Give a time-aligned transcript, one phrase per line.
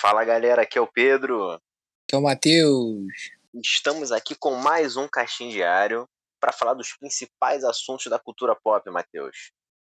[0.00, 1.50] Fala galera, aqui é o Pedro.
[1.52, 3.12] Aqui é o Matheus.
[3.62, 6.08] Estamos aqui com mais um Caixinho Diário
[6.40, 9.52] para falar dos principais assuntos da cultura pop, Matheus.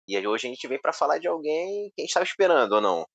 [0.07, 2.81] E hoje a gente veio para falar de alguém que a gente estava esperando ou
[2.81, 3.05] não.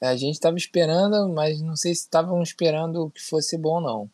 [0.00, 3.80] É, a gente estava esperando, mas não sei se estavam esperando que fosse bom ou
[3.82, 4.10] não.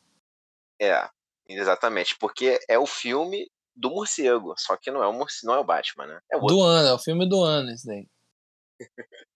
[0.83, 1.09] É,
[1.49, 5.61] exatamente, porque é o filme do morcego, só que não é o morcego, não é
[5.61, 6.21] o Batman, né?
[6.33, 8.09] É o do ano, é o filme do ano esse daí.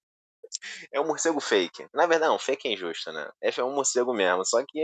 [0.92, 1.86] é um morcego fake.
[1.92, 3.30] Na verdade, não, fake é injusto, né?
[3.40, 4.80] É um morcego mesmo, só que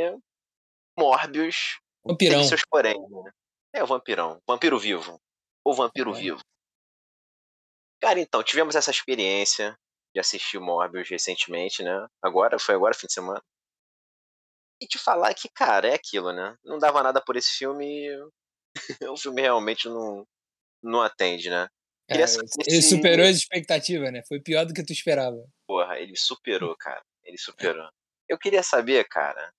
[0.98, 2.38] Morbius vampirão.
[2.38, 3.30] tem seus porém, né?
[3.72, 5.20] É o vampirão, vampiro vivo,
[5.64, 6.14] ou vampiro é.
[6.14, 6.40] vivo.
[8.00, 9.76] Cara, então, tivemos essa experiência
[10.14, 12.06] de assistir Morbius recentemente, né?
[12.22, 13.42] Agora, foi agora, fim de semana.
[14.80, 16.56] E te falar que, cara, é aquilo, né?
[16.64, 18.06] Não dava nada por esse filme.
[19.10, 20.26] o filme realmente não,
[20.82, 21.68] não atende, né?
[22.08, 22.16] É,
[22.66, 24.22] ele superou as expectativas, né?
[24.28, 25.42] Foi pior do que tu esperava.
[25.66, 27.02] Porra, ele superou, cara.
[27.24, 27.88] Ele superou.
[28.28, 29.50] Eu queria saber, cara,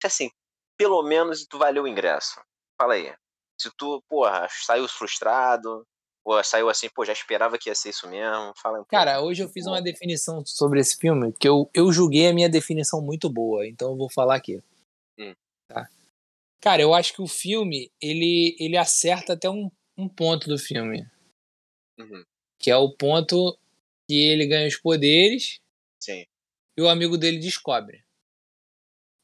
[0.00, 0.30] se assim,
[0.78, 2.40] pelo menos tu valeu o ingresso.
[2.80, 3.12] Fala aí.
[3.60, 5.84] Se tu, porra, saiu frustrado,
[6.24, 8.52] ou saiu assim, pô, já esperava que ia ser isso mesmo.
[8.56, 12.28] Fala um Cara, hoje eu fiz uma definição sobre esse filme, que eu, eu julguei
[12.28, 14.62] a minha definição muito boa, então eu vou falar aqui.
[15.18, 15.34] Hum.
[15.68, 15.88] Tá?
[16.60, 21.06] Cara, eu acho que o filme, ele, ele acerta até um, um ponto do filme.
[22.02, 22.24] Uhum.
[22.58, 23.58] Que é o ponto
[24.06, 25.60] que ele ganha os poderes
[25.98, 26.26] Sim.
[26.76, 28.04] e o amigo dele descobre.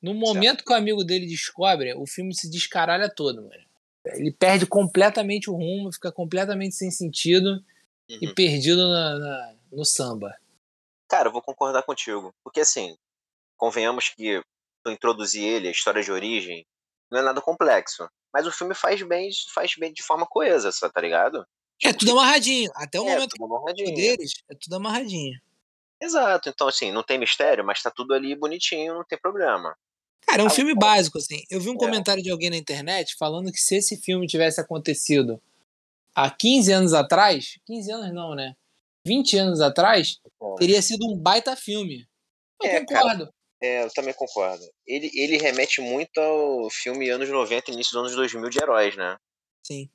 [0.00, 0.64] No momento certo.
[0.64, 3.66] que o amigo dele descobre, o filme se descaralha todo, mano.
[4.14, 7.64] Ele perde completamente o rumo, fica completamente sem sentido
[8.08, 8.18] uhum.
[8.22, 10.36] e perdido na, na, no samba.
[11.08, 12.32] Cara, eu vou concordar contigo.
[12.44, 12.96] Porque assim,
[13.56, 14.40] convenhamos que
[14.84, 16.64] eu introduzir ele, a história de origem,
[17.10, 18.08] não é nada complexo.
[18.32, 21.46] Mas o filme faz bem, faz bem de forma coesa, tá ligado?
[21.82, 22.70] É tudo amarradinho.
[22.74, 25.38] Até o é, momento tudo deles, é tudo amarradinho.
[26.00, 26.48] Exato.
[26.48, 29.76] Então, assim, não tem mistério, mas tá tudo ali bonitinho, não tem problema.
[30.26, 31.44] Cara, é um filme básico, assim.
[31.50, 31.78] Eu vi um é.
[31.78, 35.40] comentário de alguém na internet falando que se esse filme tivesse acontecido
[36.14, 38.54] há 15 anos atrás, 15 anos não, né?
[39.06, 40.18] 20 anos atrás,
[40.58, 42.06] teria sido um baita filme.
[42.60, 43.26] Eu é, concordo.
[43.26, 43.32] Cara,
[43.62, 44.64] é, eu também concordo.
[44.84, 49.16] Ele, ele remete muito ao filme anos 90 início dos anos 2000 de heróis, né?
[49.64, 49.88] Sim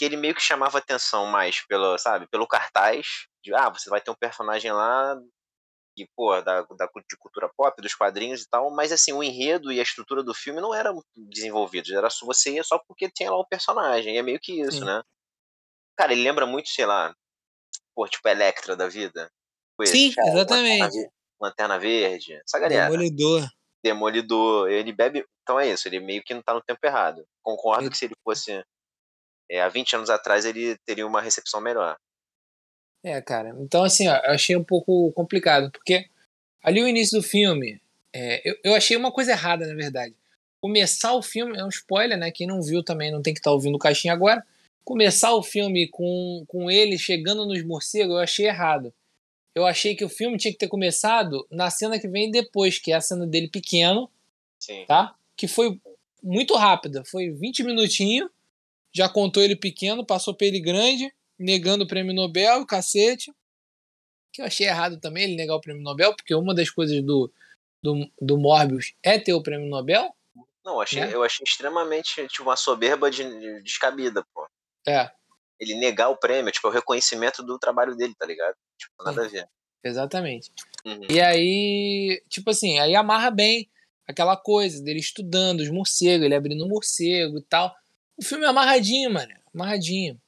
[0.00, 4.00] que ele meio que chamava atenção mais pelo, sabe, pelo cartaz, de ah, você vai
[4.00, 5.14] ter um personagem lá
[5.94, 9.70] que, pô, da, da de cultura pop, dos quadrinhos e tal, mas assim, o enredo
[9.70, 13.30] e a estrutura do filme não eram desenvolvidos, era só você ia só porque tinha
[13.30, 14.86] lá o personagem, é meio que isso, Sim.
[14.86, 15.02] né?
[15.98, 17.14] Cara, ele lembra muito, sei lá,
[17.94, 19.30] pô, tipo Electra da vida.
[19.84, 20.80] Sim, cara, exatamente.
[20.80, 21.10] Lanterna,
[21.42, 22.90] Lanterna Verde, essa galera.
[22.90, 23.46] Demolidor.
[23.84, 27.22] Demolidor, ele bebe, então é isso, ele meio que não tá no tempo errado.
[27.42, 27.90] Concordo ele...
[27.90, 28.64] que se ele fosse
[29.50, 31.98] é, há 20 anos atrás ele teria uma recepção melhor.
[33.02, 33.54] É, cara.
[33.58, 36.06] Então, assim, ó, eu achei um pouco complicado, porque
[36.62, 37.80] ali o início do filme,
[38.14, 40.14] é, eu, eu achei uma coisa errada, na verdade.
[40.62, 42.30] Começar o filme, é um spoiler, né?
[42.30, 44.46] Quem não viu também não tem que estar tá ouvindo o caixinha agora.
[44.84, 48.92] Começar o filme com, com ele chegando nos morcegos, eu achei errado.
[49.54, 52.92] Eu achei que o filme tinha que ter começado na cena que vem depois, que
[52.92, 54.08] é a cena dele pequeno,
[54.60, 54.84] Sim.
[54.86, 55.16] tá?
[55.36, 55.80] Que foi
[56.22, 58.30] muito rápida, foi 20 minutinhos
[58.94, 63.32] já contou ele pequeno, passou pra ele grande, negando o prêmio Nobel, cacete.
[64.32, 67.32] Que eu achei errado também ele negar o prêmio Nobel, porque uma das coisas do,
[67.82, 70.14] do, do Morbius é ter o prêmio Nobel.
[70.64, 71.14] Não, eu achei, né?
[71.14, 74.46] eu achei extremamente tipo, uma soberba de, de descabida, pô.
[74.86, 75.10] É.
[75.58, 78.54] Ele negar o prêmio, tipo, é o reconhecimento do trabalho dele, tá ligado?
[78.78, 79.28] Tipo, nada Sim.
[79.28, 79.48] a ver.
[79.82, 80.50] Exatamente.
[80.84, 81.06] Uhum.
[81.08, 83.70] E aí, tipo assim, aí amarra bem
[84.06, 87.74] aquela coisa dele estudando os morcegos, ele abrindo um morcego e tal.
[88.20, 89.32] O filme é amarradinho, mano.
[89.54, 90.20] Amarradinho.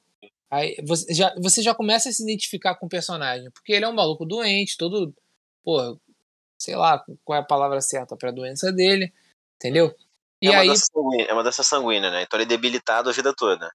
[0.51, 3.49] Aí você já, você já começa a se identificar com o personagem.
[3.51, 5.13] Porque ele é um maluco doente, todo.
[5.63, 5.99] Pô,
[6.59, 9.13] sei lá qual é a palavra certa pra doença dele.
[9.55, 9.95] Entendeu?
[10.41, 10.77] E é, uma aí...
[10.77, 12.23] sanguínea, é uma doença sanguínea, né?
[12.23, 13.71] Então ele é debilitado a vida toda.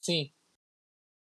[0.00, 0.30] Sim.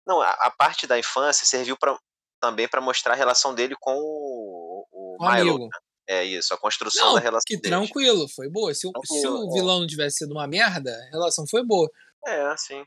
[0.05, 1.97] Não, a, a parte da infância serviu pra,
[2.39, 5.59] também para mostrar a relação dele com o, o, o Milo.
[5.59, 5.69] Né?
[6.09, 7.43] É isso, a construção não, da relação.
[7.45, 7.69] Que deles.
[7.69, 8.73] tranquilo, foi boa.
[8.73, 11.89] Se, tranquilo, se o vilão não tivesse sido uma merda, a relação foi boa.
[12.25, 12.83] É, sim.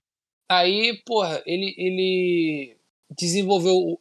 [0.49, 2.77] Aí, porra, ele, ele
[3.17, 4.00] desenvolveu o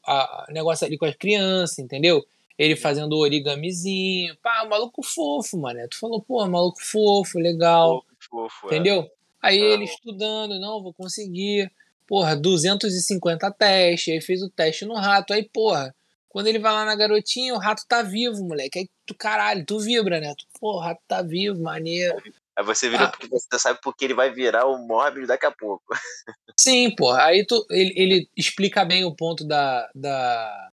[0.49, 2.25] negócio ali com as crianças, entendeu?
[2.57, 4.35] Ele fazendo origamizinho.
[4.41, 5.87] Pá, maluco fofo, mano.
[5.89, 8.03] Tu falou, pô, maluco fofo, legal.
[8.19, 8.75] Fofo, fofo, é.
[8.75, 9.01] entendeu?
[9.03, 9.09] É.
[9.41, 11.71] Aí ele estudando, não, vou conseguir.
[12.05, 14.13] Porra, 250 testes.
[14.13, 15.33] Aí fez o teste no rato.
[15.33, 15.95] Aí, porra,
[16.27, 18.79] quando ele vai lá na garotinha, o rato tá vivo, moleque.
[18.79, 20.33] Aí tu, caralho, tu vibra, né?
[20.37, 22.21] Tu, pô, o rato tá vivo, maneiro.
[22.59, 23.09] Aí você vira ah.
[23.09, 25.85] porque você sabe porque ele vai virar o Morbius daqui a pouco.
[26.59, 27.09] Sim, pô.
[27.11, 30.69] Aí tu, ele, ele explica bem o ponto da, da,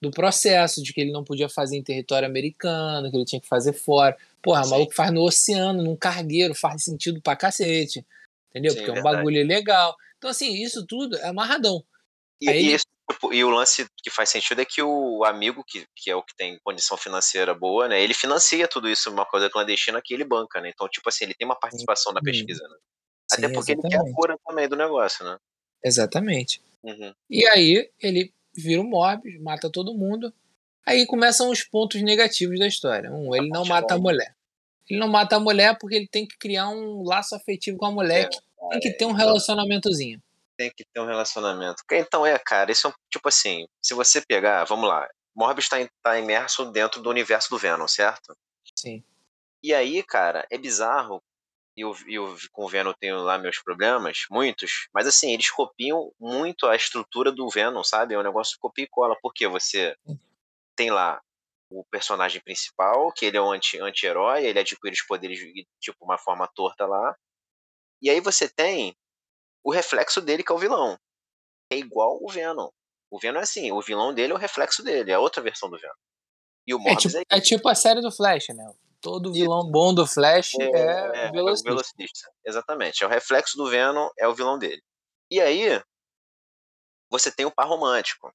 [0.00, 3.48] do processo, de que ele não podia fazer em território americano, que ele tinha que
[3.48, 4.16] fazer fora.
[4.40, 8.06] Porra, o maluco faz no oceano, num cargueiro, faz sentido pra cacete.
[8.50, 8.70] Entendeu?
[8.70, 9.16] Sim, Porque é um verdade.
[9.16, 9.96] bagulho legal.
[10.18, 11.82] Então, assim, isso tudo é amarradão.
[12.40, 12.86] E, Aí, e, isso,
[13.32, 16.34] e, o lance que faz sentido é que o amigo, que, que é o que
[16.36, 18.00] tem condição financeira boa, né?
[18.02, 20.70] Ele financia tudo isso, uma coisa clandestina que ele banca, né?
[20.74, 22.76] Então, tipo assim, ele tem uma participação na pesquisa, né?
[23.30, 23.96] Sim, Até porque exatamente.
[23.96, 25.36] ele quer a cura também do negócio, né?
[25.84, 26.60] Exatamente.
[26.82, 27.12] Uhum.
[27.30, 30.32] E aí ele vira o Morbius, mata todo mundo.
[30.84, 33.12] Aí começam os pontos negativos da história.
[33.12, 34.34] Um, ele não mata a mulher.
[34.88, 37.92] Ele não mata a mulher porque ele tem que criar um laço afetivo com a
[37.92, 38.28] mulher.
[38.28, 40.22] É, tem que ter um relacionamentozinho.
[40.56, 41.82] Tem que ter um relacionamento.
[41.92, 46.18] Então é, cara, isso é tipo assim, se você pegar, vamos lá, Morbius está tá
[46.18, 48.34] imerso dentro do universo do Venom, certo?
[48.74, 49.04] Sim.
[49.62, 51.22] E aí, cara, é bizarro
[51.76, 56.10] e eu, eu com o Venom tenho lá meus problemas, muitos, mas assim, eles copiam
[56.18, 58.14] muito a estrutura do Venom, sabe?
[58.14, 59.94] É um negócio copia e cola, porque você
[60.74, 61.20] tem lá
[61.68, 66.02] o personagem principal, que ele é um anti-herói, anti ele adquire os poderes de tipo
[66.02, 67.14] uma forma torta lá.
[68.00, 68.96] E aí você tem
[69.66, 70.96] o reflexo dele, que é o vilão.
[71.72, 72.70] É igual o Venom.
[73.10, 75.68] O Venom é assim, o vilão dele é o reflexo dele, é a outra versão
[75.68, 75.94] do Venom.
[76.64, 78.72] E o Morbius é, tipo, é, é tipo a série do Flash, né?
[79.00, 81.68] Todo vilão bom do Flash é, é, é o velocista.
[81.68, 82.32] velocista.
[82.44, 83.02] Exatamente.
[83.02, 84.80] É o reflexo do Venom, é o vilão dele.
[85.28, 85.82] E aí,
[87.10, 88.32] você tem o par romântico.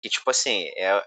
[0.00, 1.04] Que, tipo assim, é,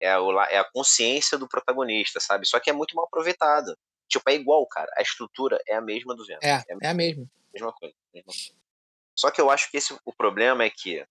[0.00, 2.46] é, o, é a consciência do protagonista, sabe?
[2.46, 3.76] Só que é muito mal aproveitada.
[4.08, 4.90] Tipo, é igual, cara.
[4.96, 6.40] A estrutura é a mesma do Venom.
[6.42, 7.26] É, é a, é a mesma.
[7.52, 8.63] Mesma coisa, mesma coisa.
[9.16, 11.04] Só que eu acho que esse, o problema é que,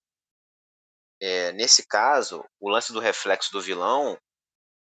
[1.20, 4.18] é, nesse caso, o lance do reflexo do vilão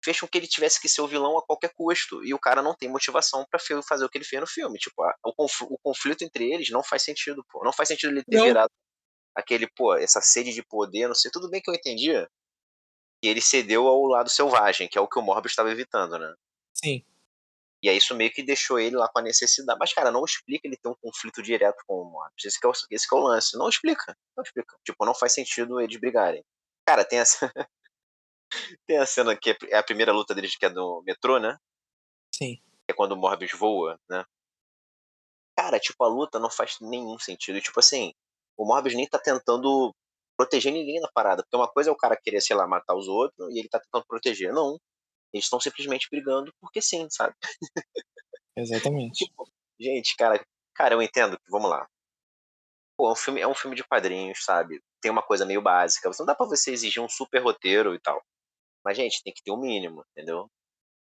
[0.05, 2.25] fez com que ele tivesse que ser o vilão a qualquer custo.
[2.25, 4.79] E o cara não tem motivação para fazer o que ele fez no filme.
[4.79, 7.65] Tipo, a, o, o, conflito entre eles não faz sentido, pô.
[7.65, 8.45] Não faz sentido ele ter não.
[8.45, 8.71] virado
[9.35, 11.31] aquele, pô, essa sede de poder, não sei.
[11.31, 12.29] Tudo bem que eu entendia
[13.21, 16.35] que ele cedeu ao lado selvagem, que é o que o Morbius estava evitando, né?
[16.73, 17.05] Sim.
[17.83, 19.79] E aí isso meio que deixou ele lá com a necessidade.
[19.79, 22.45] Mas, cara, não explica ele ter um conflito direto com o Morbius.
[22.45, 23.59] Esse é o, esse é o lance.
[23.59, 24.17] Não explica.
[24.37, 24.77] Não explica.
[24.85, 26.45] Tipo, não faz sentido eles brigarem.
[26.87, 27.53] Cara, tem essa.
[28.87, 31.59] Tem a cena que é a primeira luta deles, que é no metrô, né?
[32.33, 32.57] Sim.
[32.87, 34.25] Que é quando o Morbius voa, né?
[35.59, 37.61] Cara, tipo, a luta não faz nenhum sentido.
[37.61, 38.15] Tipo assim,
[38.57, 39.93] o Morbius nem tá tentando
[40.37, 41.43] proteger ninguém na parada.
[41.43, 43.81] Porque uma coisa é o cara querer, sei lá, matar os outros e ele tá
[43.81, 44.53] tentando proteger.
[44.53, 44.79] Não.
[45.33, 47.35] Eles estão simplesmente brigando porque sim, sabe?
[48.57, 49.25] Exatamente.
[49.25, 50.45] tipo, gente, cara,
[50.75, 51.87] cara, eu entendo que, vamos lá.
[52.97, 54.81] Pô, é um filme, é um filme de quadrinhos, sabe?
[55.03, 56.11] Tem uma coisa meio básica.
[56.19, 58.23] Não dá pra você exigir um super roteiro e tal.
[58.83, 60.51] Mas, gente, tem que ter um mínimo, entendeu?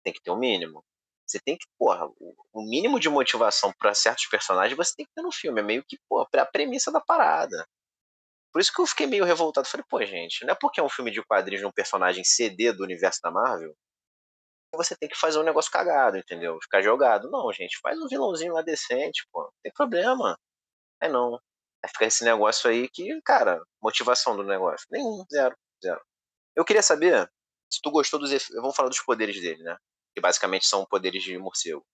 [0.02, 0.84] Tem que ter um mínimo.
[1.24, 2.08] Você tem que, porra,
[2.52, 5.60] o mínimo de motivação para certos personagens você tem que ter no filme.
[5.60, 7.64] É meio que, porra, a premissa da parada.
[8.52, 9.68] Por isso que eu fiquei meio revoltado.
[9.68, 12.72] Falei, pô, gente, não é porque é um filme de quadrinhos de um personagem CD
[12.72, 13.76] do universo da Marvel
[14.76, 16.58] você tem que fazer um negócio cagado, entendeu?
[16.62, 17.30] Ficar jogado.
[17.30, 19.42] Não, gente, faz um vilãozinho lá decente, pô.
[19.42, 20.38] Não tem problema.
[21.00, 21.34] É não.
[21.84, 24.86] Aí fica esse negócio aí que, cara, motivação do negócio.
[24.90, 26.00] Nenhum, zero, zero.
[26.54, 27.30] Eu queria saber
[27.70, 28.56] se tu gostou dos efeitos.
[28.56, 29.76] Vamos falar dos poderes dele, né?
[30.14, 31.84] Que basicamente são poderes de morcego.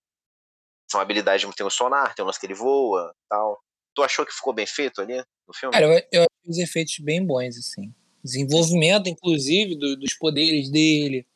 [0.89, 3.59] São habilidades, tem o sonar, tem o lance que ele voa tal.
[3.95, 5.73] Tu achou que ficou bem feito ali no filme?
[5.73, 7.93] Cara, eu, eu achei os efeitos bem bons, assim.
[8.23, 11.27] Desenvolvimento, inclusive, do, dos poderes dele.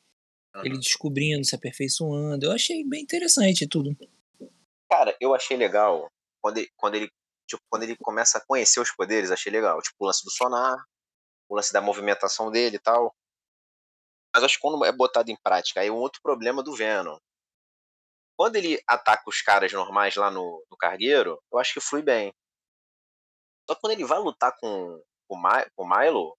[0.64, 2.46] Ele descobrindo, se aperfeiçoando.
[2.46, 3.96] Eu achei bem interessante tudo.
[4.90, 6.10] Cara, eu achei legal
[6.42, 7.12] quando ele, quando ele,
[7.48, 9.82] tipo, quando ele começa a conhecer os poderes, achei legal.
[9.82, 10.78] Tipo, o lance do sonar,
[11.50, 13.14] o lance da movimentação dele e tal.
[14.34, 17.18] Mas acho que quando é botado em prática, aí é um outro problema do Venom.
[18.38, 22.32] Quando ele ataca os caras normais lá no, no cargueiro, eu acho que flui bem.
[23.68, 25.42] Só que quando ele vai lutar com, com,
[25.76, 26.37] com o Milo,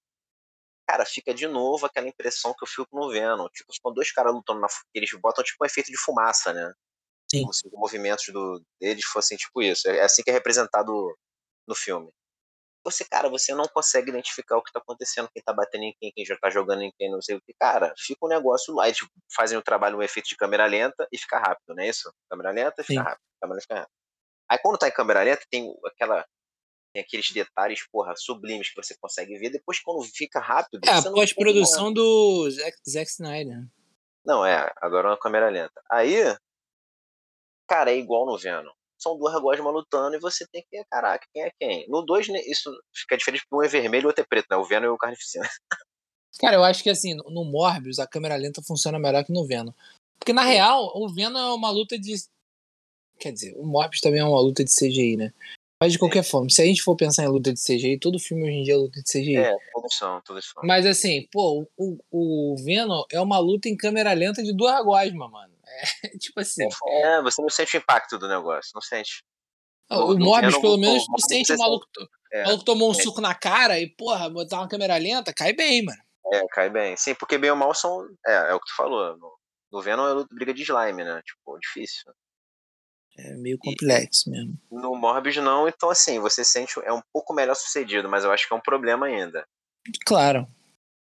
[0.89, 3.49] cara, fica de novo aquela impressão que eu fico no Venom.
[3.49, 6.73] Tipo, quando dois caras lutando na eles botam tipo um efeito de fumaça, né?
[7.31, 7.43] Sim.
[7.43, 9.89] Como se os movimentos do, deles fossem tipo isso.
[9.89, 10.93] É assim que é representado
[11.67, 12.11] no filme
[12.89, 16.13] você, cara, você não consegue identificar o que tá acontecendo, quem tá batendo em quem,
[16.13, 17.53] quem já tá jogando em quem, não sei o que.
[17.59, 18.99] Cara, fica um negócio lá, eles
[19.35, 22.13] fazem o trabalho, um efeito de câmera lenta e fica rápido, não é isso?
[22.31, 23.07] Câmera lenta e fica Sim.
[23.07, 23.93] rápido, câmera fica rápido.
[24.51, 26.27] Aí quando tá em câmera lenta, tem aquela
[26.99, 29.51] tem aqueles detalhes, porra, sublimes que você consegue ver.
[29.51, 30.81] Depois, quando fica rápido.
[30.85, 33.65] É, a pós-produção do Zack, Zack Snyder.
[34.25, 35.81] Não, é, agora é uma câmera lenta.
[35.91, 36.17] Aí,
[37.67, 41.45] cara, é igual no Venom são duas gosmas lutando e você tem que, caraca, quem
[41.45, 41.89] é quem?
[41.89, 44.49] No 2, né, isso fica diferente porque um é vermelho e o outro é preto,
[44.51, 44.57] né?
[44.57, 45.49] O Venom e o Carnificina.
[46.41, 49.73] Cara, eu acho que assim, no Morbius a câmera lenta funciona melhor que no Venom.
[50.19, 52.15] Porque na real, o Venom é uma luta de.
[53.19, 55.33] Quer dizer, o Morbius também é uma luta de CGI, né?
[55.81, 58.43] Mas de qualquer forma, se a gente for pensar em luta de CGI, todo filme
[58.43, 59.37] hoje em dia é luta de CGI.
[59.37, 60.63] É, todos são, todos são.
[60.65, 65.31] Mas assim, pô, o, o Venom é uma luta em câmera lenta de duas gosmas,
[65.31, 65.55] mano.
[65.65, 66.67] É, tipo assim.
[66.89, 69.23] É, você não sente o impacto do negócio, não sente.
[69.89, 71.87] O, o Morbius, pelo menos, tu sente o maluco.
[72.33, 73.03] É, o maluco tomou um é.
[73.03, 76.03] suco na cara e, porra, botar uma câmera lenta, cai bem, mano.
[76.33, 76.97] É, cai bem.
[76.97, 78.05] Sim, porque bem ou mal são.
[78.27, 79.17] É, é o que tu falou.
[79.17, 79.33] No,
[79.73, 81.23] no Venom é briga de slime, né?
[81.25, 82.13] Tipo, difícil.
[83.19, 84.57] É meio complexo e, mesmo.
[84.71, 88.47] No Morbius não, então assim, você sente é um pouco melhor sucedido, mas eu acho
[88.47, 89.45] que é um problema ainda.
[90.07, 90.47] Claro.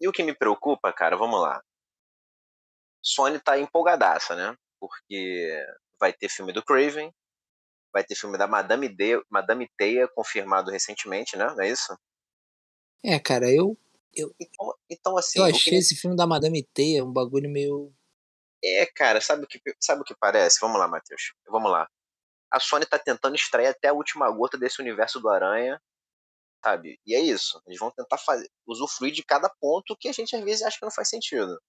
[0.01, 1.61] E o que me preocupa, cara, vamos lá.
[3.03, 4.57] Sony tá empolgadaça, né?
[4.79, 5.67] Porque
[5.99, 7.13] vai ter filme do Craven,
[7.93, 11.47] vai ter filme da Madame, de, Madame Teia confirmado recentemente, né?
[11.47, 11.97] Não é isso?
[13.05, 13.77] É, cara, eu.
[14.15, 15.41] eu então, então assim.
[15.41, 15.79] Eu achei que...
[15.79, 17.93] esse filme da Madame Teia um bagulho meio.
[18.63, 20.59] É, cara, sabe o que, sabe o que parece?
[20.61, 21.33] Vamos lá, Matheus.
[21.49, 21.89] Vamos lá
[22.51, 25.81] a Sony tá tentando extrair até a última gota desse universo do Aranha,
[26.65, 26.99] sabe?
[27.07, 27.61] E é isso.
[27.67, 30.85] Eles vão tentar fazer, usufruir de cada ponto que a gente às vezes acha que
[30.85, 31.61] não faz sentido.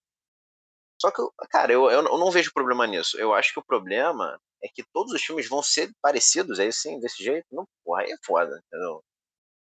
[1.00, 3.20] Só que, cara, eu, eu não vejo problema nisso.
[3.20, 7.00] Eu acho que o problema é que todos os filmes vão ser parecidos, aí sim,
[7.00, 7.46] desse jeito.
[7.52, 9.04] Não, porra, aí é foda, entendeu?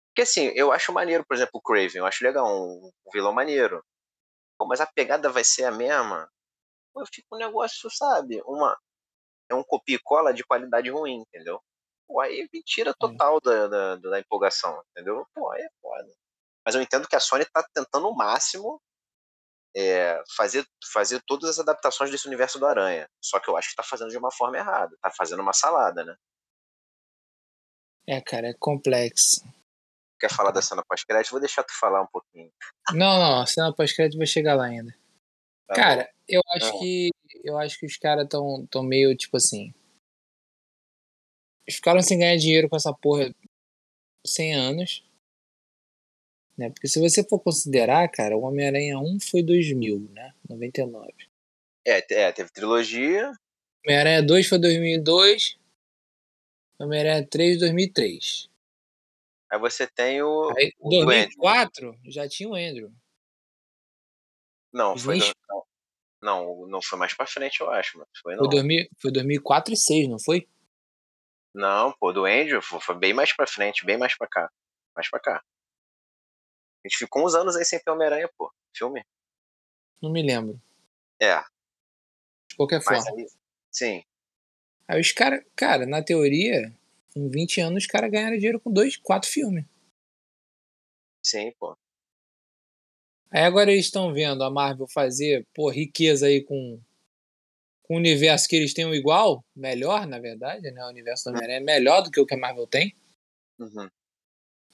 [0.09, 3.33] Porque assim, eu acho maneiro, por exemplo, o Craven, eu acho legal, um, um vilão
[3.33, 3.83] maneiro.
[4.67, 6.29] Mas a pegada vai ser a mesma.
[6.93, 8.41] Pô, eu fico um negócio, sabe?
[8.45, 8.77] Uma,
[9.53, 11.61] é um copia e cola de qualidade ruim, entendeu?
[12.07, 15.25] Pô, aí me tira total da, da, da, empolgação, entendeu?
[15.33, 16.11] Pô, aí é foda.
[16.65, 18.81] Mas eu entendo que a Sony tá tentando o máximo
[19.75, 23.09] é, fazer, fazer todas as adaptações desse universo do Aranha.
[23.21, 24.95] Só que eu acho que tá fazendo de uma forma errada.
[25.01, 26.15] Tá fazendo uma salada, né?
[28.07, 29.41] É, cara, é complexo.
[30.19, 31.31] Quer falar da cena pós-crédito?
[31.31, 32.51] Vou deixar tu falar um pouquinho.
[32.91, 34.95] Não, não, a cena pós-crédito vai chegar lá ainda.
[35.67, 36.12] Tá cara, bom.
[36.27, 37.11] Eu acho tá que
[37.43, 39.73] eu acho que os caras tão, tão meio tipo assim.
[41.65, 43.33] Eles ficaram sem ganhar dinheiro com essa porra
[44.25, 45.03] 100 anos.
[46.57, 46.69] Né?
[46.69, 50.33] Porque se você for considerar, cara, o Homem-Aranha 1 foi 2000, né?
[50.47, 51.11] 99.
[51.85, 53.31] É, é teve trilogia.
[53.85, 55.57] Homem-Aranha 2 foi 2002.
[56.79, 58.49] Homem-Aranha 3 2003.
[59.51, 60.51] Aí você tem o.
[60.57, 62.11] Aí, o 2004 Andrew.
[62.11, 62.91] já tinha o Andrew.
[64.71, 65.19] Não, foi.
[65.19, 65.25] Do...
[65.49, 65.63] Não,
[66.23, 68.45] não foi mais pra frente, eu acho, mas foi não.
[68.45, 70.47] Foi, 2000, foi 2004 e 2006, não foi?
[71.53, 74.51] Não, pô, do Andrew foi bem mais pra frente, bem mais pra cá.
[74.95, 75.43] Mais pra cá.
[76.83, 78.51] A gente ficou uns anos aí sem ter Homem-Aranha, pô.
[78.75, 79.05] Filme.
[80.01, 80.61] Não me lembro.
[81.21, 81.39] É.
[82.49, 83.21] De qualquer mas forma.
[83.21, 83.27] Aí,
[83.71, 84.03] sim.
[84.87, 86.75] Aí os caras, cara, na teoria,
[87.15, 89.65] em 20 anos os caras ganharam dinheiro com dois, quatro filmes.
[91.25, 91.77] Sim, pô.
[93.33, 96.79] Aí agora eles estão vendo a Marvel fazer, pô, riqueza aí com,
[97.81, 100.85] com o universo que eles têm igual, melhor, na verdade, né?
[100.85, 101.37] O universo do uhum.
[101.37, 102.95] Homem-Aranha é melhor do que o que a Marvel tem.
[103.57, 103.89] Uhum.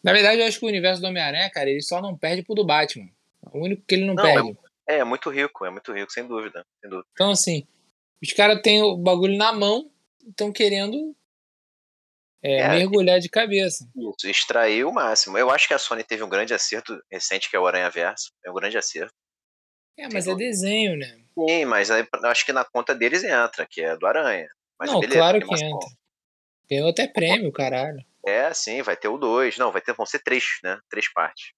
[0.03, 2.53] Na verdade, eu acho que o universo do Homem-Aranha, cara, ele só não perde pro
[2.53, 3.09] do Batman.
[3.53, 4.57] O único que ele não, não perde.
[4.85, 7.07] É, é, muito rico, é muito rico, sem dúvida, sem dúvida.
[7.13, 7.65] Então, assim,
[8.21, 9.89] os caras têm o bagulho na mão,
[10.27, 11.15] estão querendo
[12.41, 13.89] é, é, mergulhar de cabeça.
[13.95, 15.37] Isso, extrair o máximo.
[15.37, 18.31] Eu acho que a Sony teve um grande acerto recente, que é o Aranha Verso.
[18.45, 19.13] É um grande acerto.
[19.97, 21.21] É, mas Tem é desenho, né?
[21.37, 24.49] Sim, mas acho que na conta deles entra, que é do Aranha.
[24.79, 25.89] Mas Não, beleza, claro que entra.
[26.69, 27.99] Ganhou até prêmio, caralho.
[28.25, 29.57] É, sim, vai ter o 2.
[29.57, 30.79] Não, vai ter, vão ser três, né?
[30.89, 31.51] Três partes.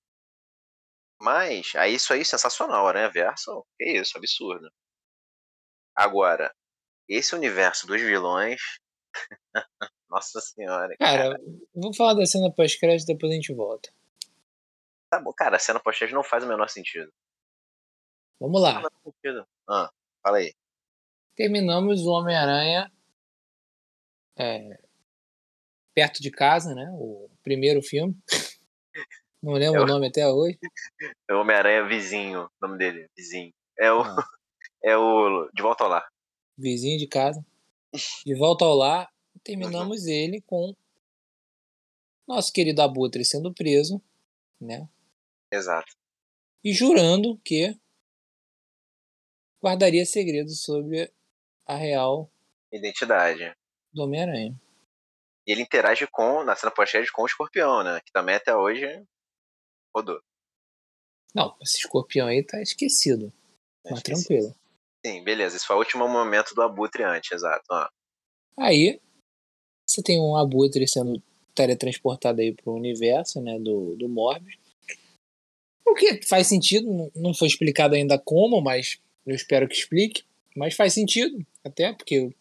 [1.21, 4.71] Mas, aí isso aí, sensacional, Aranha Verso, que isso, absurdo.
[5.95, 6.51] Agora,
[7.07, 8.59] esse universo dos vilões
[10.11, 10.93] Nossa senhora.
[10.97, 11.43] Cara, cara.
[11.73, 13.89] vou falar da cena pós-crédito depois a gente volta.
[15.09, 17.11] Tá bom, cara, a cena pós-crédito não faz o menor sentido.
[18.39, 18.81] Vamos lá.
[18.81, 19.89] Não Ah,
[20.21, 20.53] fala aí.
[21.35, 22.91] Terminamos o Homem-Aranha
[24.37, 24.79] é,
[25.93, 26.89] perto de casa, né?
[26.93, 28.15] O primeiro filme.
[29.41, 29.85] Não lembro é o...
[29.85, 30.59] o nome até hoje.
[31.27, 33.51] É o Homem-Aranha Vizinho, o nome dele, Vizinho.
[33.77, 34.23] É o, ah.
[34.83, 36.07] é o De Volta ao Lar.
[36.57, 37.43] Vizinho de casa.
[38.23, 40.09] De Volta ao Lar, terminamos uhum.
[40.09, 40.75] ele com
[42.27, 44.01] nosso querido Abutre sendo preso,
[44.59, 44.87] né?
[45.51, 45.93] Exato.
[46.63, 47.75] E jurando que
[49.61, 51.11] guardaria segredos sobre
[51.65, 52.31] a real
[52.71, 53.55] identidade
[53.93, 54.59] do Homem-Aranha.
[55.45, 57.99] E ele interage com, na cena pós com o escorpião, né?
[58.05, 58.85] Que também até hoje
[59.93, 60.21] rodou.
[61.33, 63.33] Não, esse escorpião aí tá esquecido.
[63.85, 64.55] É mas tranquilo.
[65.05, 65.55] Sim, beleza.
[65.55, 67.65] Esse foi o último momento do Abutre antes, exato.
[67.71, 67.89] Ó.
[68.59, 69.01] Aí,
[69.91, 71.21] você tem um abutre sendo
[71.53, 74.57] teletransportado aí pro universo, né, do, do Morbius.
[75.85, 80.23] O que faz sentido, não foi explicado ainda como, mas eu espero que explique.
[80.55, 82.33] Mas faz sentido, até porque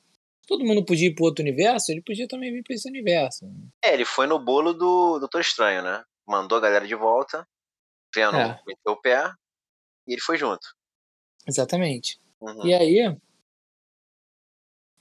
[0.46, 3.48] todo mundo podia ir pro outro universo, ele podia também vir pra esse universo.
[3.84, 6.04] É, ele foi no bolo do Doutor Estranho, né?
[6.26, 7.46] Mandou a galera de volta,
[8.14, 8.60] vendo É.
[8.66, 9.32] meteu o pé,
[10.06, 10.66] e ele foi junto.
[11.46, 12.18] Exatamente.
[12.40, 12.66] Uhum.
[12.66, 13.16] E aí,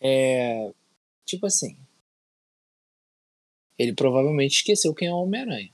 [0.01, 0.71] é,
[1.25, 1.77] tipo assim,
[3.79, 5.73] ele provavelmente esqueceu quem é o Homem-Aranha.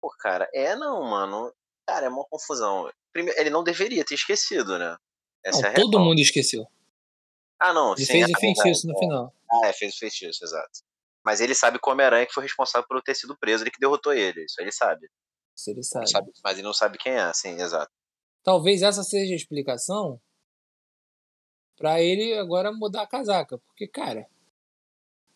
[0.00, 1.52] Pô, cara, é não, mano.
[1.86, 2.90] Cara, é uma confusão.
[3.12, 4.96] Primeiro, ele não deveria ter esquecido, né?
[5.44, 6.66] Essa Não, é todo mundo esqueceu.
[7.60, 8.12] Ah, não, Ele sim.
[8.12, 8.98] fez é o feitiço verdade, no é.
[8.98, 9.34] final.
[9.50, 10.80] Ah, é, fez o feitiço, exato.
[11.24, 13.78] Mas ele sabe que o Homem-Aranha que foi responsável por ter sido preso, ele que
[13.80, 14.44] derrotou ele.
[14.44, 15.08] Isso ele sabe.
[15.54, 16.10] Se ele sabe.
[16.10, 17.90] sabe- Mas ele não sabe quem é, sim, exato.
[18.42, 20.20] Talvez essa seja a explicação
[21.76, 23.58] pra ele agora mudar a casaca.
[23.58, 24.28] Porque, cara,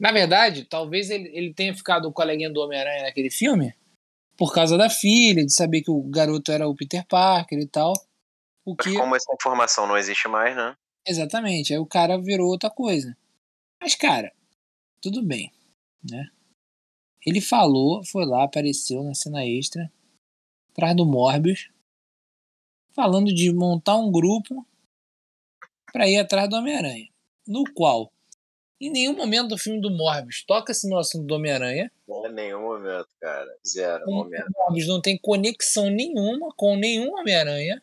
[0.01, 3.75] na verdade, talvez ele, ele tenha ficado o coleguinha do Homem-Aranha naquele filme
[4.35, 7.93] por causa da filha, de saber que o garoto era o Peter Parker e tal.
[8.65, 10.75] O Mas que, como essa informação não existe mais, né?
[11.07, 13.15] exatamente, aí o cara virou outra coisa.
[13.79, 14.33] Mas, cara,
[15.03, 15.53] tudo bem,
[16.03, 16.27] né?
[17.27, 19.93] Ele falou, foi lá, apareceu na cena extra,
[20.71, 21.69] atrás do Morbius,
[22.95, 24.67] falando de montar um grupo
[25.93, 27.09] para ir atrás do Homem-Aranha.
[27.47, 28.11] No qual,
[28.81, 31.93] em nenhum momento do filme do Morbius toca-se no assunto do Homem-Aranha.
[32.09, 33.59] Não é nenhum momento, cara.
[33.67, 34.47] Zero O momento.
[34.57, 37.83] Morbius não tem conexão nenhuma com nenhum Homem-Aranha.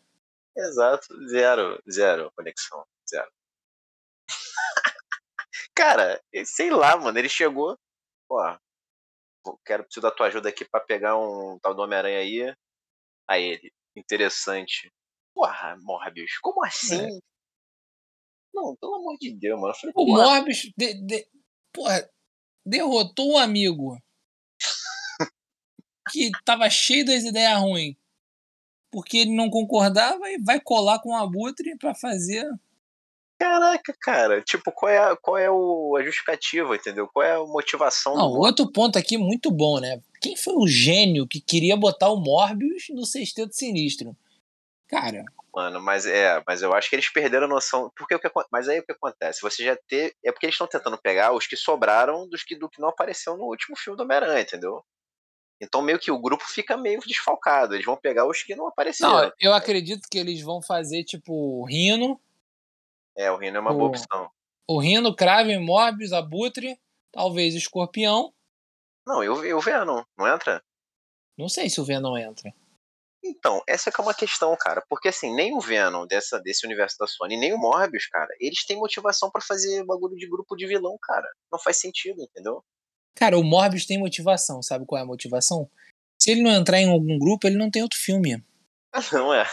[0.55, 3.31] Exato, zero, zero conexão, zero.
[5.75, 7.77] cara, sei lá, mano, ele chegou,
[8.27, 8.57] ó,
[9.63, 12.55] quero preciso da tua ajuda aqui pra pegar um tal do Homem-Aranha aí.
[13.27, 14.91] Aí ele, interessante.
[15.35, 17.19] Porra, Morbius, como assim?
[18.53, 19.73] Não, pelo amor de Deus, mano.
[19.75, 21.27] Falei, O Morbius de, de-
[21.71, 22.09] porra,
[22.65, 23.97] derrotou um amigo
[26.11, 27.95] que tava cheio das ideias ruins
[28.91, 32.49] porque ele não concordava e vai colar com o Abutre pra fazer.
[33.39, 37.07] caraca, cara, tipo, qual é, a, qual é o, a justificativa, entendeu?
[37.13, 40.01] Qual é a motivação Não, do outro ponto aqui muito bom, né?
[40.21, 44.15] Quem foi o gênio que queria botar o Morbius no Sexteto Sinistro?
[44.87, 47.91] Cara, Mano, mas é, mas eu acho que eles perderam a noção.
[47.95, 49.41] Porque o que, mas aí o que acontece?
[49.41, 50.15] Você já ter.
[50.23, 53.35] É porque eles estão tentando pegar os que sobraram dos que, do que não apareceu
[53.37, 54.83] no último filme do Homem-Aranha, entendeu?
[55.59, 57.73] Então meio que o grupo fica meio desfalcado.
[57.73, 59.21] Eles vão pegar os que não apareceram.
[59.23, 62.21] não, eu acredito que eles vão fazer tipo o Rino,
[63.17, 64.29] É, o Rino é uma boa o- opção.
[64.67, 66.79] o Rino, Kraven, Morbius, Abutre,
[67.11, 68.31] talvez o Escorpião.
[69.07, 70.61] Não, e o, e o Venom, não entra?
[71.35, 72.53] Não sei se o Venom entra.
[73.27, 74.83] Então, essa que é uma questão, cara.
[74.89, 78.65] Porque assim, nem o Venom dessa, desse universo da Sony, nem o Morbius, cara, eles
[78.65, 81.27] têm motivação pra fazer bagulho de grupo de vilão, cara.
[81.51, 82.63] Não faz sentido, entendeu?
[83.15, 84.61] Cara, o Morbius tem motivação.
[84.61, 85.69] Sabe qual é a motivação?
[86.19, 88.43] Se ele não entrar em algum grupo, ele não tem outro filme.
[89.11, 89.45] Não é.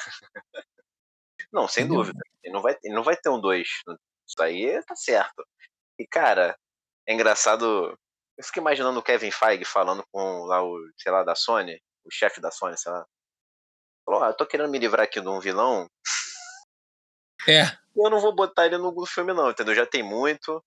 [1.53, 2.03] Não, sem Entendeu?
[2.03, 2.21] dúvida.
[2.43, 3.69] Ele não, vai, ele não vai ter um 2.
[4.27, 5.47] Isso aí tá certo.
[5.99, 6.59] E, cara,
[7.07, 7.97] é engraçado.
[8.37, 12.11] Eu fico imaginando o Kevin Feige falando com lá o, sei lá, da Sony, o
[12.11, 13.07] chefe da Sony, sei lá.
[14.05, 15.89] Falou, ah, eu tô querendo me livrar aqui de um vilão.
[17.49, 17.65] É.
[17.97, 19.75] Eu não vou botar ele no filme, não, entendeu?
[19.75, 20.65] Já tem muito.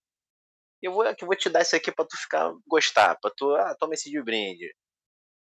[0.81, 3.17] Eu vou, eu vou te dar isso aqui pra tu ficar gostar.
[3.19, 4.73] Pra tu, ah, toma esse de brinde.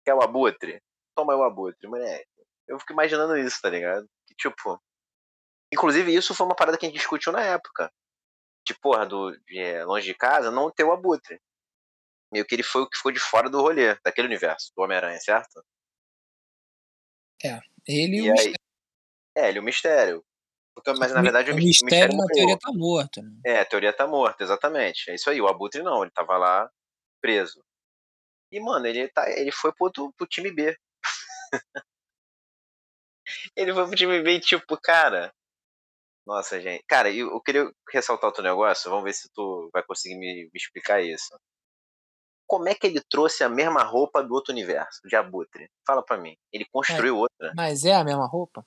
[0.03, 0.81] Quer o abutre?
[1.15, 2.27] Toma o abutre, moleque.
[2.67, 4.07] Eu fico imaginando isso, tá ligado?
[4.27, 4.81] Que tipo.
[5.73, 7.91] Inclusive, isso foi uma parada que a gente discutiu na época.
[8.65, 11.39] De porra, do, de, é, longe de casa, não ter o abutre.
[12.31, 15.19] Meio que ele foi o que ficou de fora do rolê, daquele universo, do Homem-Aranha,
[15.19, 15.63] certo?
[17.87, 18.55] Ele e E o aí- Mistério.
[19.37, 20.25] É, ele é o mistério.
[20.75, 23.21] Porque, mas na verdade o, o mis- o Mistério, mistério na teoria, tá morto.
[23.21, 23.31] Né?
[23.45, 25.09] É, a teoria tá morta, exatamente.
[25.11, 25.39] É isso aí.
[25.41, 26.69] O Abutre não, ele tava lá
[27.21, 27.61] preso.
[28.51, 30.75] E, mano, ele, tá, ele foi pro, outro, pro time B.
[33.55, 35.33] ele foi pro time B e, tipo, cara.
[36.25, 36.83] Nossa, gente.
[36.87, 38.89] Cara, eu, eu queria ressaltar outro negócio.
[38.89, 41.27] Vamos ver se tu vai conseguir me, me explicar isso.
[42.49, 45.69] Como é que ele trouxe a mesma roupa do outro universo, de Abutre?
[45.85, 46.35] Fala pra mim.
[46.51, 47.53] Ele construiu outra.
[47.55, 48.65] Mas é a mesma roupa?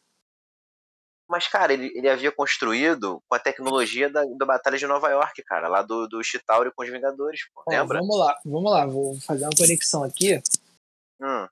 [1.28, 5.42] Mas, cara, ele, ele havia construído com a tecnologia da, da Batalha de Nova York,
[5.42, 5.66] cara.
[5.66, 7.64] Lá do, do Chitauri com os Vingadores, pô.
[7.68, 7.98] Lembra?
[7.98, 8.86] vamos lá, vamos lá.
[8.86, 10.40] Vou fazer uma conexão aqui.
[11.20, 11.48] Hum.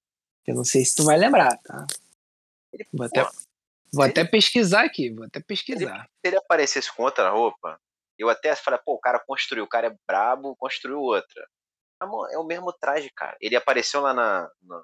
[0.46, 1.84] Eu não sei se tu vai lembrar, tá?
[2.72, 3.30] Ele, Vou até, pô,
[3.92, 5.10] vou ele- até pesquisar aqui.
[5.10, 6.04] Vou até pesquisar.
[6.04, 7.80] se ele aparecesse com outra roupa,
[8.16, 11.48] eu até falei, pô, o cara construiu, o cara é brabo, construiu outra.
[12.32, 13.36] É o mesmo traje, cara.
[13.40, 14.82] Ele apareceu lá na, na,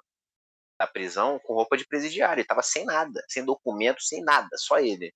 [0.79, 2.41] na prisão com roupa de presidiário.
[2.41, 5.13] Ele tava sem nada, sem documento, sem nada, só ele.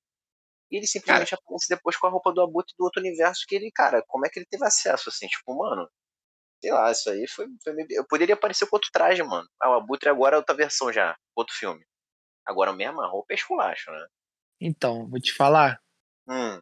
[0.72, 3.72] E ele simplesmente aparece depois com a roupa do Abutre do outro universo que ele,
[3.72, 5.28] cara, como é que ele teve acesso assim?
[5.28, 5.90] Tipo, mano,
[6.62, 7.48] sei lá, isso aí foi.
[7.64, 9.48] foi meio- Eu poderia aparecer com outro traje, mano.
[9.62, 11.86] Ah, o Abutre agora é outra versão já, outro filme.
[12.46, 14.08] Agora a mesma roupa é esculacho, né?
[14.60, 15.80] Então, vou te falar.
[16.28, 16.62] Hum,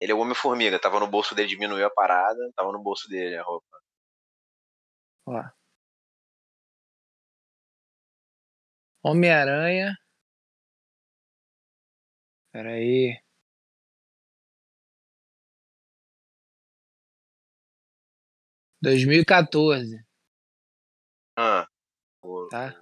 [0.00, 3.36] Ele é o Homem-Formiga, tava no bolso dele, diminuiu a parada, tava no bolso dele
[3.36, 3.78] a roupa.
[5.26, 5.42] Ó.
[9.02, 9.94] Homem-Aranha.
[12.52, 13.18] Pera aí.
[18.80, 20.04] Dois mil e 2014,
[21.36, 21.66] Ah.
[22.22, 22.74] O, tá?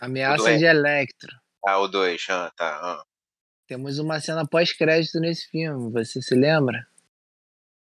[0.00, 1.36] Ameaça de Electro.
[1.66, 2.24] ah, o 2.
[2.30, 3.00] Ah, tá.
[3.00, 3.07] Ah.
[3.68, 6.88] Temos uma cena pós-crédito nesse filme, você se lembra?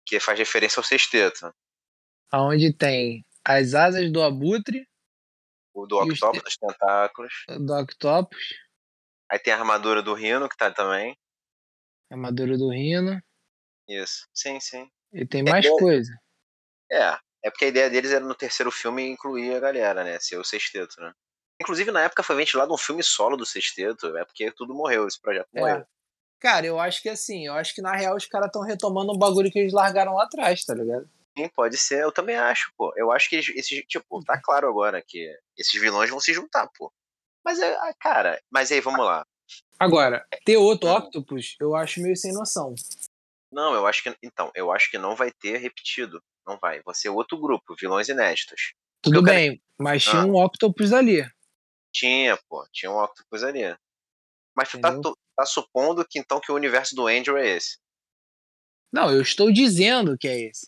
[0.05, 1.55] Que faz referência ao sexteto.
[2.33, 4.85] Onde tem as asas do abutre,
[5.73, 7.33] O do os Octopus, dos tentáculos.
[7.47, 8.45] do Octopus,
[9.31, 11.15] Aí tem a armadura do Rino, que tá também.
[12.11, 13.21] a armadura do Rino,
[13.87, 14.27] Isso.
[14.33, 14.85] Sim, sim.
[15.13, 16.11] e tem É, mais é- coisa.
[16.91, 17.17] É.
[17.41, 20.19] É porque a ideia deles era no terceiro filme incluir a galera, né?
[20.19, 21.13] Ser o sexteto, né?
[21.62, 24.15] Inclusive, na época foi ventilado um filme solo do sexteto.
[24.17, 25.60] É porque tudo morreu, esse projeto É.
[25.60, 25.86] morreu.
[26.39, 29.17] Cara, eu acho que assim, eu acho que na real os caras estão retomando um
[29.17, 31.10] bagulho que eles largaram lá atrás, tá ligado?
[31.38, 32.02] Sim, pode ser.
[32.04, 32.93] Eu também acho, pô.
[32.95, 36.91] Eu acho que esses, tipo, tá claro agora que esses vilões vão se juntar, pô.
[37.43, 39.26] Mas, é, ah, cara, mas aí, vamos lá.
[39.80, 40.93] Agora, ter outro Hum.
[40.93, 42.74] Octopus, eu acho meio sem noção.
[43.52, 44.15] Não, eu acho que.
[44.24, 46.22] Então, eu acho que não vai ter repetido.
[46.48, 46.82] Não vai.
[46.84, 48.74] Vai ser outro grupo, vilões inéditos.
[49.02, 50.26] Tudo eu quero- bem, mas tinha Ah.
[50.26, 51.26] um Octopus ali.
[51.93, 52.67] Tinha, pô.
[52.71, 53.63] Tinha um Octopus ali.
[54.56, 55.13] Mas tu tá, Entendeu?
[55.13, 57.78] tu tá supondo que então que o universo do Andrew é esse.
[58.91, 60.67] Não, eu estou dizendo que é esse.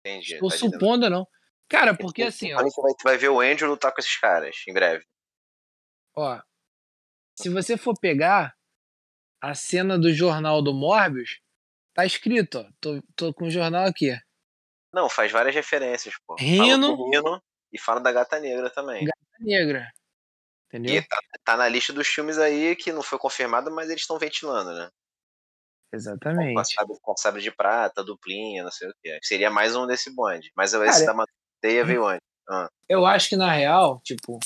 [0.00, 0.34] Entendi.
[0.34, 0.72] Estou tá dizendo.
[0.72, 1.26] supondo, não.
[1.68, 4.72] Cara, porque assim, ó, vai, tu vai ver o Andrew lutar com esses caras em
[4.72, 5.04] breve.
[6.14, 6.40] ó,
[7.36, 8.54] se você for pegar
[9.40, 11.40] a cena do jornal do Morbius,
[11.92, 14.16] tá escrito, ó, tô, tô com o jornal aqui.
[14.92, 16.36] Não, faz várias referências, pô.
[16.38, 16.64] Rino.
[16.64, 17.42] Fala do Rino
[17.72, 19.06] e fala da Gata Negra também.
[19.40, 19.92] Negra.
[20.74, 20.96] Entendeu?
[20.96, 24.18] E tá, tá na lista dos filmes aí que não foi confirmado, mas eles estão
[24.18, 24.90] ventilando, né?
[25.92, 26.54] Exatamente.
[27.00, 29.18] com sabre de prata, duplinha, não sei o que.
[29.22, 30.50] Seria mais um desse bonde.
[30.56, 32.26] Mas esse Cara, da Mateia veio antes.
[32.48, 34.38] Ah, Eu acho que na real, tipo,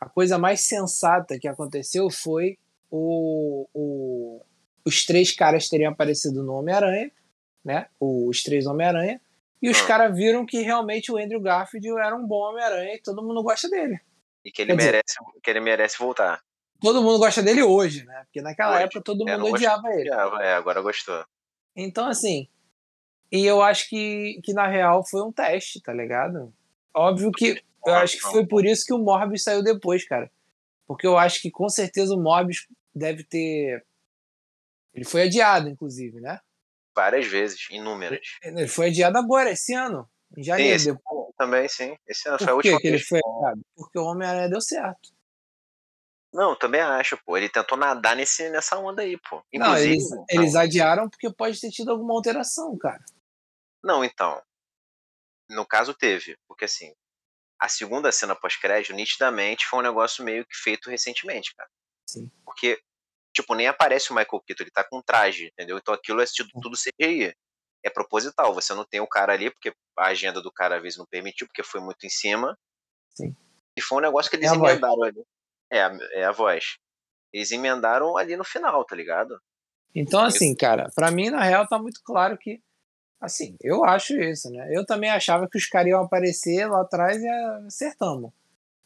[0.00, 2.56] a coisa mais sensata que aconteceu foi
[2.90, 4.42] o, o-
[4.86, 7.10] os três caras terem aparecido no Homem-Aranha,
[7.62, 7.86] né?
[8.00, 9.20] Os três Homem-Aranha.
[9.60, 9.86] E os Ah.
[9.86, 13.68] caras viram que realmente o Andrew Garfield era um bom Homem-Aranha e todo mundo gosta
[13.68, 14.00] dele.
[14.48, 16.40] E que ele, dizer- merece, que ele merece voltar.
[16.80, 18.22] Todo mundo gosta dele hoje, né?
[18.24, 18.84] Porque naquela Hoje.
[18.84, 20.10] época todo É, mundo odiava ele.
[20.10, 21.24] odiava, É, agora gostou.
[21.74, 22.48] Então, assim.
[23.32, 26.52] E eu acho que, que na real foi um teste, tá ligado?
[26.94, 27.62] Óbvio que.
[27.86, 30.30] Eu acho que foi por isso que o Morbius saiu depois, cara.
[30.86, 33.84] Porque eu acho que com certeza o Morbius deve ter.
[34.94, 36.40] Ele foi adiado, inclusive, né?
[36.94, 38.20] Várias vezes, inúmeras.
[38.42, 40.08] Ele foi adiado agora, esse ano.
[40.36, 40.76] Em janeiro.
[40.76, 41.34] esse depois.
[41.36, 41.96] também, sim.
[42.06, 43.60] Esse ano foi a que, última que ele foi adiado?
[43.74, 45.10] Porque o Homem-Aranha deu certo.
[46.32, 47.36] Não, também acho, pô.
[47.36, 49.42] Ele tentou nadar nesse, nessa onda aí, pô.
[49.54, 49.92] Não, Inclusive.
[49.92, 53.02] eles, eles adiaram porque pode ter tido alguma alteração, cara.
[53.82, 54.40] Não, então.
[55.50, 56.92] No caso teve, porque assim,
[57.58, 61.70] a segunda cena pós-crédito, nitidamente, foi um negócio meio que feito recentemente, cara.
[62.06, 62.30] Sim.
[62.44, 62.78] Porque,
[63.34, 65.78] tipo, nem aparece o Michael Keaton, ele tá com traje, entendeu?
[65.78, 67.34] Então aquilo é tudo, tudo CGI.
[67.84, 70.98] É proposital, você não tem o cara ali, porque a agenda do cara às vezes
[70.98, 72.58] não permitiu, porque foi muito em cima.
[73.10, 73.34] Sim.
[73.76, 74.72] E foi um negócio que eles É a voz.
[74.72, 75.22] emendaram ali.
[75.70, 76.76] É, a- é a voz.
[77.32, 79.40] Eles emendaram ali no final, tá ligado?
[79.94, 82.60] Então, assim, cara, pra mim, na real, tá muito claro que.
[83.20, 84.68] Assim, eu acho isso, né?
[84.72, 87.28] Eu também achava que os caras iam aparecer lá atrás e
[87.66, 88.30] acertamos.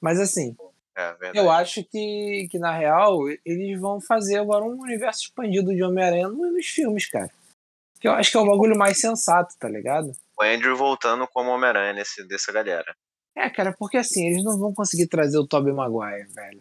[0.00, 0.56] Mas, assim,
[0.96, 5.82] É eu acho que, que, na real, eles vão fazer agora um universo expandido de
[5.82, 7.30] Homem-Aranha nos filmes, cara.
[8.02, 10.10] Que eu acho que é o bagulho mais sensato, tá ligado?
[10.38, 12.94] O Andrew voltando como Homem-Aranha nesse, dessa galera.
[13.34, 16.60] É, cara, porque assim, eles não vão conseguir trazer o Tobey Maguire, velho.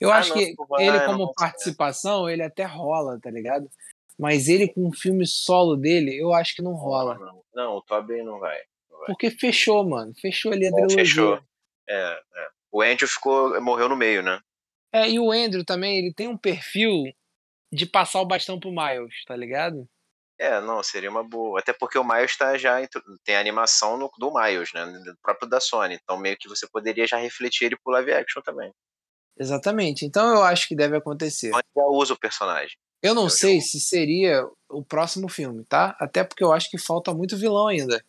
[0.00, 1.34] Eu Ah, acho não, que não ele, não como ser.
[1.36, 3.68] participação, ele até rola, tá ligado?
[4.18, 7.18] Mas ele com um filme solo dele, eu acho que não rola.
[7.54, 8.58] Não, o Tobey não vai.
[9.06, 10.12] Porque fechou, mano.
[10.20, 10.98] Fechou ali a trilogia.
[10.98, 11.40] fechou.
[11.88, 12.48] É, é.
[12.70, 14.40] O Andrew ficou, morreu no meio, né?
[14.92, 17.04] É, e o Andrew também, ele tem um perfil
[17.72, 19.86] de passar o bastão pro Miles, tá ligado?
[20.42, 21.60] É, não, seria uma boa.
[21.60, 22.76] Até porque o Miles tá já.
[23.24, 24.84] Tem animação no- do Miles, né?
[24.86, 25.94] Do próprio da Sony.
[26.02, 28.72] Então meio que você poderia já refletir ele pro live action também.
[29.38, 30.04] Exatamente.
[30.04, 31.48] Então eu acho que deve acontecer.
[31.48, 32.76] Então já usa o personagem.
[33.00, 35.96] Eu não eu- sei se seria o próximo filme, tá?
[36.00, 38.04] Até porque eu acho que falta muito vilão ainda.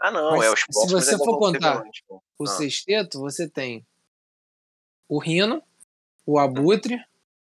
[0.00, 1.82] Ah, não, Mas é os se você for contar.
[2.38, 2.46] O Ah.
[2.46, 3.86] sexteto, você tem
[5.08, 5.62] o Rino,
[6.26, 6.98] o Abutre,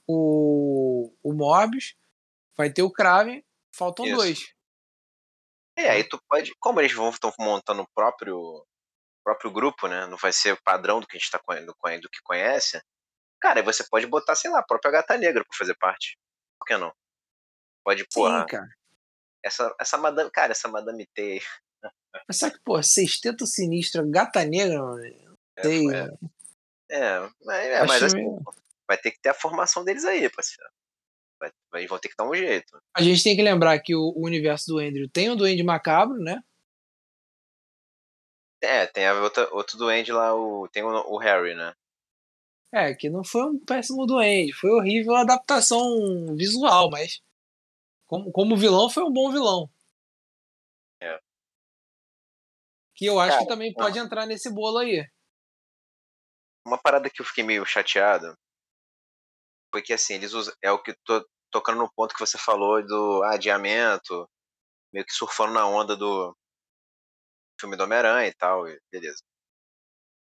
[0.08, 1.94] o, o Morbius,
[2.56, 4.16] vai ter o Kraven, faltam Isso.
[4.16, 4.54] dois.
[5.76, 6.54] É, aí tu pode.
[6.60, 8.66] Como eles vão estão montando o próprio,
[9.24, 10.06] próprio grupo, né?
[10.06, 12.80] Não vai ser o padrão do que a gente tá do, do que conhece.
[13.40, 16.18] Cara, aí você pode botar, sei lá, a própria gata negra pra fazer parte.
[16.58, 16.92] Por que não?
[17.84, 18.40] Pode, porra.
[18.42, 18.68] Sim, cara.
[19.42, 20.30] Essa, essa madame.
[20.30, 21.42] Cara, essa madame T.
[22.28, 25.04] Mas só que, pô, sexteto sinistro, gata negra, mano.
[25.56, 26.18] É, Sei, é, mano.
[26.90, 28.42] é, mas, é, mas assim, meio-
[28.86, 30.70] vai ter que ter a formação deles aí, parceiro.
[31.70, 32.80] Vai- vão ter que dar um jeito.
[32.94, 36.18] A gente tem que lembrar que o, o universo do Andrew tem o Duende Macabro,
[36.18, 36.40] né?
[38.62, 41.74] É, tem a outra, outro duende lá, o, tem o, o Harry, né?
[42.72, 45.82] É, que não foi um péssimo duende, foi horrível a adaptação
[46.36, 47.20] visual, mas
[48.06, 49.68] como, como vilão foi um bom vilão.
[51.02, 51.18] É.
[52.94, 55.04] Que eu acho Cara, que também pode entrar nesse bolo aí.
[56.64, 58.32] Uma parada que eu fiquei meio chateado
[59.72, 60.54] foi que, assim, eles usam.
[60.62, 64.28] É o que tô tocando no ponto que você falou do adiamento,
[64.92, 66.36] meio que surfando na onda do
[67.60, 69.22] filme do Homem-Aranha e tal, e beleza.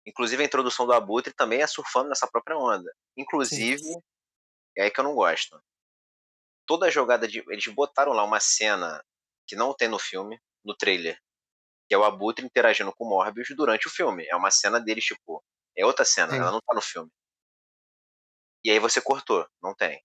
[0.05, 2.93] Inclusive a introdução do Abutre também é surfando nessa própria onda.
[3.17, 3.81] Inclusive,
[4.77, 5.59] é aí que eu não gosto.
[6.67, 7.43] Toda a jogada de.
[7.49, 9.03] Eles botaram lá uma cena
[9.47, 11.19] que não tem no filme, no trailer.
[11.87, 14.27] Que é o Abutre interagindo com o Morbius durante o filme.
[14.27, 15.43] É uma cena deles, tipo.
[15.75, 16.39] É outra cena, Sim.
[16.39, 17.09] ela não tá no filme.
[18.63, 20.03] E aí você cortou, não tem.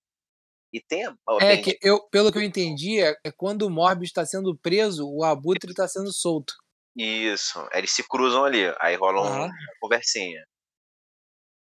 [0.73, 1.05] E tem
[1.41, 5.09] É que eu, pelo que eu entendi, é, é quando o Morbius está sendo preso,
[5.09, 6.55] o Abutre está sendo solto.
[6.97, 7.67] Isso.
[7.73, 8.73] Eles se cruzam ali.
[8.81, 9.47] Aí rola um- Aham.
[9.47, 10.45] uma conversinha.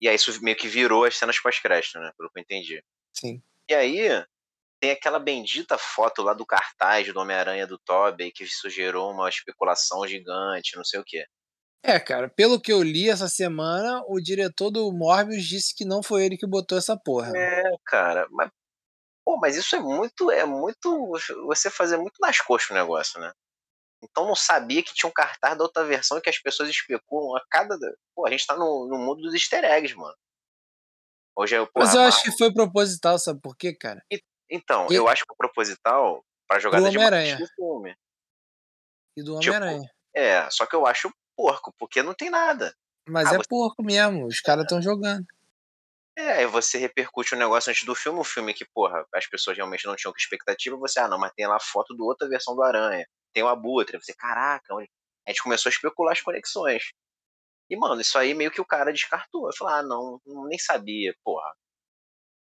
[0.02, 2.12] E aí isso meio que virou as cenas pós-crédito, né?
[2.18, 2.84] Pelo que eu entendi.
[3.13, 3.41] Sim.
[3.70, 4.08] E aí,
[4.80, 9.30] tem aquela bendita foto lá do cartaz do Homem-Aranha do Tobey, que isso gerou uma
[9.30, 11.26] especulação gigante, não sei o quê.
[11.84, 16.02] É, cara, pelo que eu li essa semana, o diretor do Morbius disse que não
[16.02, 17.32] foi ele que botou essa porra.
[17.36, 18.50] É, cara, mas.
[19.26, 20.30] Pô, mas isso é muito.
[20.32, 21.08] É muito.
[21.48, 23.32] Você fazer muito nas coxas o negócio, né?
[24.04, 27.42] Então não sabia que tinha um cartaz da outra versão que as pessoas especulam a
[27.50, 27.76] cada.
[28.16, 30.16] Pô, a gente tá no, no mundo dos easter eggs, mano.
[31.36, 31.68] Hoje é o.
[31.76, 34.04] Mas eu acho que foi proposital, sabe por quê, cara?
[34.50, 37.32] Então, E- eu acho que é proposital pra jogada de Homem-Aranha.
[37.40, 37.96] marketing do filme.
[39.18, 39.92] E do Tipo, Homem-Aranha.
[40.16, 42.74] É, só que eu acho porco, porque não tem nada.
[43.10, 45.26] Mas ah, é você- porco mesmo, os caras estão jogando.
[46.17, 49.86] É, você repercute o negócio antes do filme, um filme que, porra, as pessoas realmente
[49.86, 52.63] não tinham expectativa, você, ah, não, mas tem lá a foto do outra versão do
[52.63, 54.89] Aranha, tem o Abutre, você, caraca, onde...
[55.28, 56.84] a gente começou a especular as conexões.
[57.69, 59.47] E, mano, isso aí meio que o cara descartou.
[59.47, 61.54] Eu falei, ah, não, nem sabia, porra.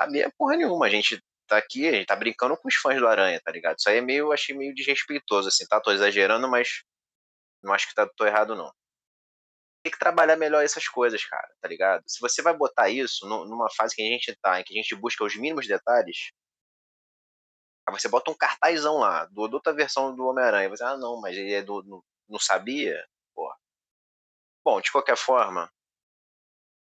[0.01, 3.07] Sabia porra nenhuma, a gente tá aqui, a gente tá brincando com os fãs do
[3.09, 3.79] Aranha, tá ligado?
[3.79, 5.81] Isso aí é meio, achei meio desrespeitoso, assim, tá?
[5.81, 6.83] Tô exagerando, mas
[7.63, 8.73] não acho que tá, tô errado, não.
[9.83, 12.03] Tem que trabalhar melhor essas coisas, cara, tá ligado?
[12.07, 14.83] Se você vai botar isso nu- numa fase que a gente tá, em que a
[14.83, 16.33] gente busca os mínimos detalhes,
[17.87, 21.21] aí você bota um cartazão lá, do, da outra versão do Homem-Aranha, você, ah, não,
[21.21, 21.83] mas ele é do.
[21.85, 23.05] Não, não sabia?
[23.35, 23.57] Porra.
[24.65, 25.71] Bom, de qualquer forma,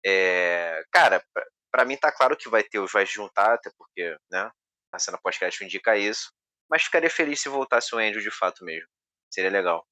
[0.05, 4.17] é, cara, pra, pra mim tá claro que vai ter os vai juntar, até porque,
[4.31, 4.51] né,
[4.93, 6.33] a cena pós-crédito indica isso,
[6.71, 8.89] mas ficaria feliz se voltasse o Andrew de fato mesmo.
[9.31, 9.87] Seria legal.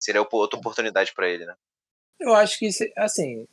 [0.00, 1.54] Seria outra oportunidade pra ele, né?
[2.20, 3.46] Eu acho que, isso, assim,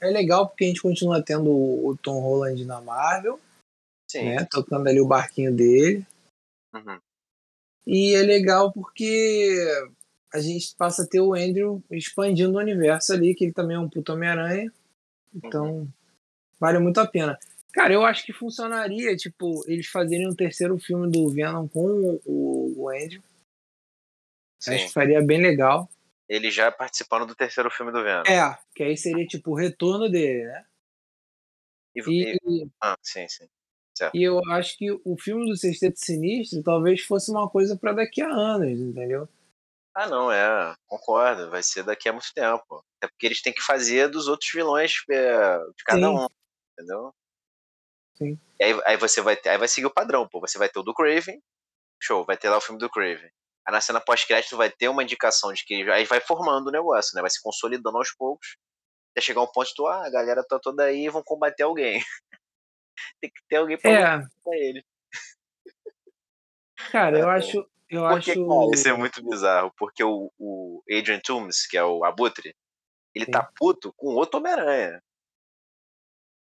[0.00, 3.40] é legal porque a gente continua tendo o Tom Holland na Marvel,
[4.10, 4.24] Sim.
[4.24, 4.46] né?
[4.50, 6.06] Tocando ali o barquinho dele.
[6.74, 6.98] Uhum.
[7.86, 9.56] E é legal porque
[10.32, 13.80] a gente passa a ter o Andrew expandindo o universo ali, que ele também é
[13.80, 14.72] um puto Homem-Aranha.
[15.34, 15.88] Então,
[16.60, 17.38] vale muito a pena.
[17.72, 22.72] Cara, eu acho que funcionaria, tipo, eles fazerem um terceiro filme do Venom com o,
[22.76, 23.22] o, Andrew.
[24.60, 24.86] Acho Sim.
[24.86, 25.88] que faria bem legal.
[26.28, 28.22] Ele já participando do terceiro filme do Venom.
[28.26, 30.66] É, que aí seria, tipo, o retorno dele, né?
[31.96, 33.48] E, E, e- ah, sim, sim.
[34.14, 38.20] e eu acho que o filme do Sexteto Sinistro talvez fosse uma coisa pra daqui
[38.20, 39.28] a anos, entendeu?
[39.94, 40.76] Ah, não, é.
[40.86, 41.50] Concordo.
[41.50, 42.84] Vai ser daqui a muito tempo.
[43.02, 46.14] É porque eles têm que fazer dos outros vilões é, de cada Sim.
[46.16, 46.26] um.
[46.72, 47.12] Entendeu?
[48.14, 48.38] Sim.
[48.60, 50.38] E aí, aí você vai ter, aí vai seguir o padrão, pô.
[50.40, 51.42] Você vai ter o do Craven.
[52.00, 53.30] Show, vai ter lá o filme do Craven.
[53.70, 57.20] Na cena pós-crédito vai ter uma indicação de que aí vai formando o negócio, né?
[57.20, 58.56] Vai se consolidando aos poucos.
[59.12, 61.64] Até chegar um ponto de tu, ah, a galera tá toda aí e vão combater
[61.64, 62.00] alguém.
[63.20, 64.20] Tem que ter alguém pra É,
[64.52, 64.84] ele.
[66.90, 67.36] cara, eu É.
[67.36, 67.58] acho.
[67.90, 68.46] Eu Porque, acho.
[68.48, 69.72] cara, isso é muito bizarro.
[69.76, 72.54] Porque o, o Adrian Toomes, que é o Abutre,
[73.14, 73.30] ele Sim.
[73.30, 75.02] tá puto com outro Homem-Aranha.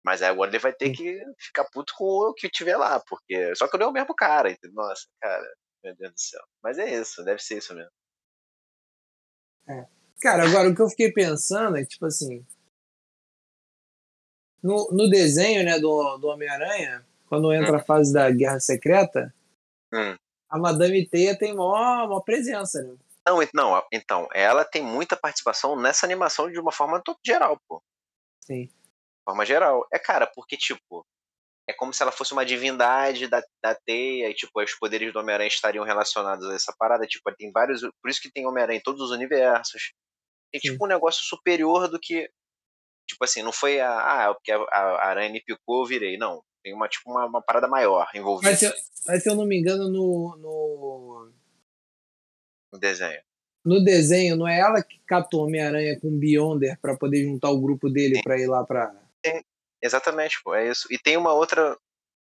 [0.04, 0.94] Mas aí agora ele vai ter Sim.
[0.94, 3.56] que ficar puto com o que tiver lá, porque.
[3.56, 4.76] Só que não é o mesmo cara, entendeu?
[4.76, 6.44] Nossa, cara, meu Deus do céu.
[6.62, 7.92] Mas é isso, deve ser isso mesmo.
[10.22, 12.46] Cara, agora o que eu fiquei pensando é que, tipo assim.
[14.62, 19.34] No, no desenho, né, do, do Homem-Aranha, quando entra a fase da Guerra Secreta,
[19.94, 20.16] Hum.
[20.50, 22.96] a Madame Teia tem maior, presença, né?
[23.26, 27.82] Não, não, então, ela tem muita participação nessa animação de uma forma geral, pô.
[28.42, 28.66] Sim.
[28.66, 29.86] De forma geral.
[29.92, 31.06] É, cara, porque, tipo,
[31.72, 35.20] é como se ela fosse uma divindade da, da teia, e tipo, os poderes do
[35.20, 37.08] Homem-Aranha estariam relacionados a essa parada.
[37.08, 37.82] Tipo, tem vários.
[37.82, 39.94] Por isso que tem Homem-Aranha em todos os universos.
[40.52, 40.84] Tem tipo Sim.
[40.84, 42.30] um negócio superior do que.
[43.08, 43.90] Tipo assim, não foi a.
[44.28, 46.18] Ah, porque a, a aranha me picou, eu virei.
[46.18, 46.44] Não.
[46.64, 48.52] Tem uma, tipo, uma, uma parada maior envolvida.
[48.52, 48.74] Mas se,
[49.08, 51.32] mas se eu não me engano, no, no.
[52.74, 53.22] No desenho.
[53.64, 57.62] No desenho, não é ela que captou Homem-Aranha com o Beyonder para poder juntar o
[57.62, 58.94] grupo dele para ir lá pra.
[59.26, 59.42] Sim,
[59.82, 60.88] exatamente, pô, é isso.
[60.92, 61.78] E tem uma outra.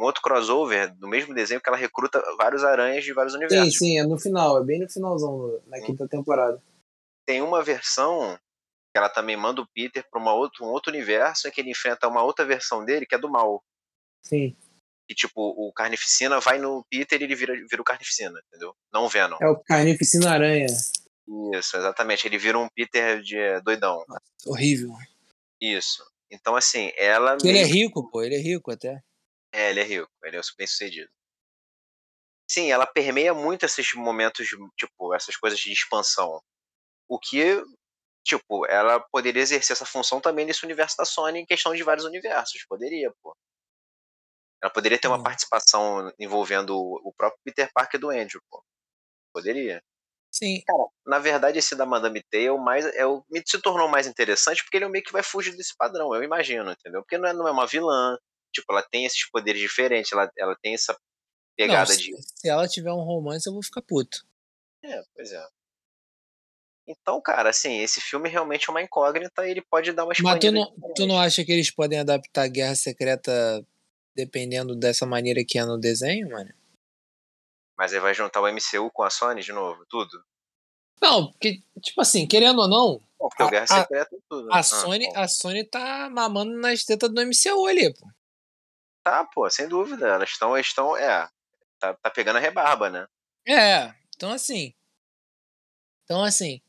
[0.01, 3.75] Um outro crossover do mesmo desenho que ela recruta vários aranhas de vários universos.
[3.75, 6.59] Sim, sim, é no final, é bem no finalzão, na quinta temporada.
[7.27, 8.39] Tem uma versão
[8.91, 12.09] que ela também manda o Peter para outro, um outro universo em que ele enfrenta
[12.09, 13.63] uma outra versão dele que é do mal.
[14.25, 14.57] Sim.
[15.09, 18.75] E tipo, o Carnificina vai no Peter e ele vira, vira o Carnificina, entendeu?
[18.93, 19.37] Não o Venom.
[19.41, 20.67] É o Carnificina Aranha.
[20.67, 22.27] Isso, exatamente.
[22.27, 24.05] Ele vira um Peter de doidão.
[24.09, 24.91] Nossa, horrível.
[25.61, 26.03] Isso.
[26.31, 27.37] Então, assim, ela.
[27.43, 29.03] Ele é rico, pô, ele é rico até.
[29.53, 31.11] É, ele é rico, ele é bem sucedido.
[32.49, 36.41] Sim, ela permeia muito esses momentos, tipo, essas coisas de expansão.
[37.09, 37.63] O que,
[38.25, 42.05] tipo, ela poderia exercer essa função também nesse universo da Sony em questão de vários
[42.05, 42.65] universos.
[42.69, 43.37] Poderia, pô.
[44.63, 48.63] Ela poderia ter uma participação envolvendo o próprio Peter Parker do Andrew, pô.
[49.33, 49.83] Poderia.
[50.41, 50.63] Sim.
[50.67, 54.79] Cara, na verdade, esse da Madame Teia mais, é o, se tornou mais interessante porque
[54.79, 57.03] ele é meio que vai fugir desse padrão, eu imagino, entendeu?
[57.03, 58.17] Porque não é, não é uma vilã,
[58.51, 60.99] tipo, ela tem esses poderes diferentes, ela, ela tem essa
[61.55, 62.17] pegada não, de.
[62.23, 64.27] Se ela tiver um romance, eu vou ficar puto.
[64.83, 65.47] É, pois é.
[66.89, 70.41] Então, cara, assim, esse filme realmente é uma incógnita e ele pode dar uma Mas
[70.41, 73.63] tu não, tu não acha que eles podem adaptar Guerra Secreta
[74.17, 76.51] dependendo dessa maneira que é no desenho, mano?
[77.77, 80.25] Mas aí vai juntar o MCU com a Sony de novo, tudo?
[81.01, 83.01] Não, porque, tipo assim, querendo ou não.
[83.19, 84.47] porque a, o Guerra Secreta é tudo.
[84.47, 84.51] Né?
[84.53, 88.07] A, ah, Sony, a Sony tá mamando nas tetas do MCU ali, pô.
[89.03, 90.07] Tá, pô, sem dúvida.
[90.07, 91.29] Elas estão, estão, é.
[91.79, 93.07] Tá, tá pegando a rebarba, né?
[93.49, 94.75] É, então assim.
[96.05, 96.61] Então assim,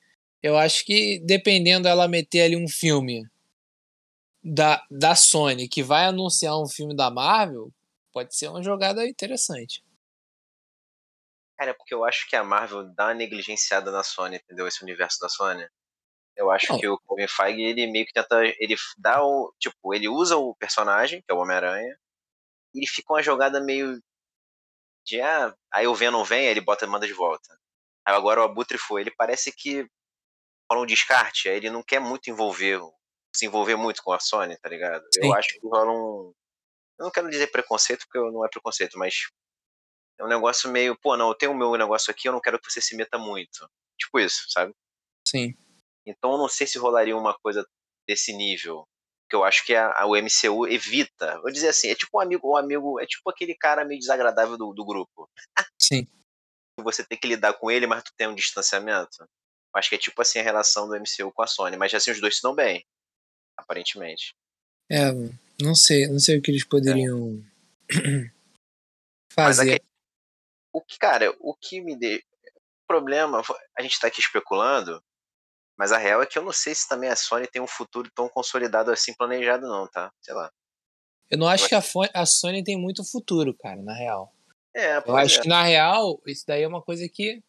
[0.41, 3.27] eu acho que dependendo ela meter ali um filme
[4.43, 7.71] da, da Sony que vai anunciar um filme da Marvel,
[8.13, 9.83] pode ser uma jogada interessante.
[11.61, 14.67] Cara, é porque eu acho que a Marvel dá uma negligenciada na Sony, entendeu?
[14.67, 15.63] Esse universo da Sony.
[16.35, 18.43] Eu acho que o Kevin Feige, ele meio que tenta.
[18.57, 19.53] Ele dá o.
[19.59, 21.95] Tipo, ele usa o personagem, que é o Homem-Aranha,
[22.73, 24.01] e ele fica uma jogada meio.
[25.05, 27.55] De ah, aí o Venom vem, aí ele bota manda de volta.
[28.07, 29.01] Aí agora o Abutre foi.
[29.01, 29.85] Ele parece que
[30.67, 32.81] rola um descarte, aí ele não quer muito envolver,
[33.35, 35.03] se envolver muito com a Sony, tá ligado?
[35.13, 35.27] Sim.
[35.27, 36.33] Eu acho que rola um.
[36.97, 39.13] Eu não quero dizer preconceito, porque não é preconceito, mas
[40.19, 42.59] é um negócio meio, pô, não, eu tenho o meu negócio aqui, eu não quero
[42.59, 43.67] que você se meta muito.
[43.99, 44.73] Tipo isso, sabe?
[45.27, 45.55] Sim.
[46.05, 47.65] Então eu não sei se rolaria uma coisa
[48.07, 48.87] desse nível.
[49.29, 51.39] Que eu acho que a, a, o MCU evita.
[51.41, 54.57] Vou dizer assim, é tipo um amigo, um amigo, é tipo aquele cara meio desagradável
[54.57, 55.29] do, do grupo.
[55.81, 56.05] Sim.
[56.83, 59.21] Você tem que lidar com ele, mas tu tem um distanciamento.
[59.21, 61.77] Eu acho que é tipo assim a relação do MCU com a Sony.
[61.77, 62.83] Mas assim, os dois se dão bem.
[63.57, 64.33] Aparentemente.
[64.91, 65.11] É,
[65.61, 67.41] não sei, não sei o que eles poderiam
[67.91, 68.31] é.
[69.31, 69.81] fazer.
[70.73, 72.17] O que, cara, o que me deu.
[72.17, 73.41] O problema,
[73.77, 75.01] a gente tá aqui especulando,
[75.77, 78.09] mas a real é que eu não sei se também a Sony tem um futuro
[78.13, 80.11] tão consolidado assim planejado, não, tá?
[80.21, 80.51] Sei lá.
[81.29, 81.99] Eu não acho eu que acho...
[82.13, 84.33] a Sony tem muito futuro, cara, na real.
[84.75, 85.41] É, eu acho é.
[85.41, 87.41] que na real, isso daí é uma coisa que,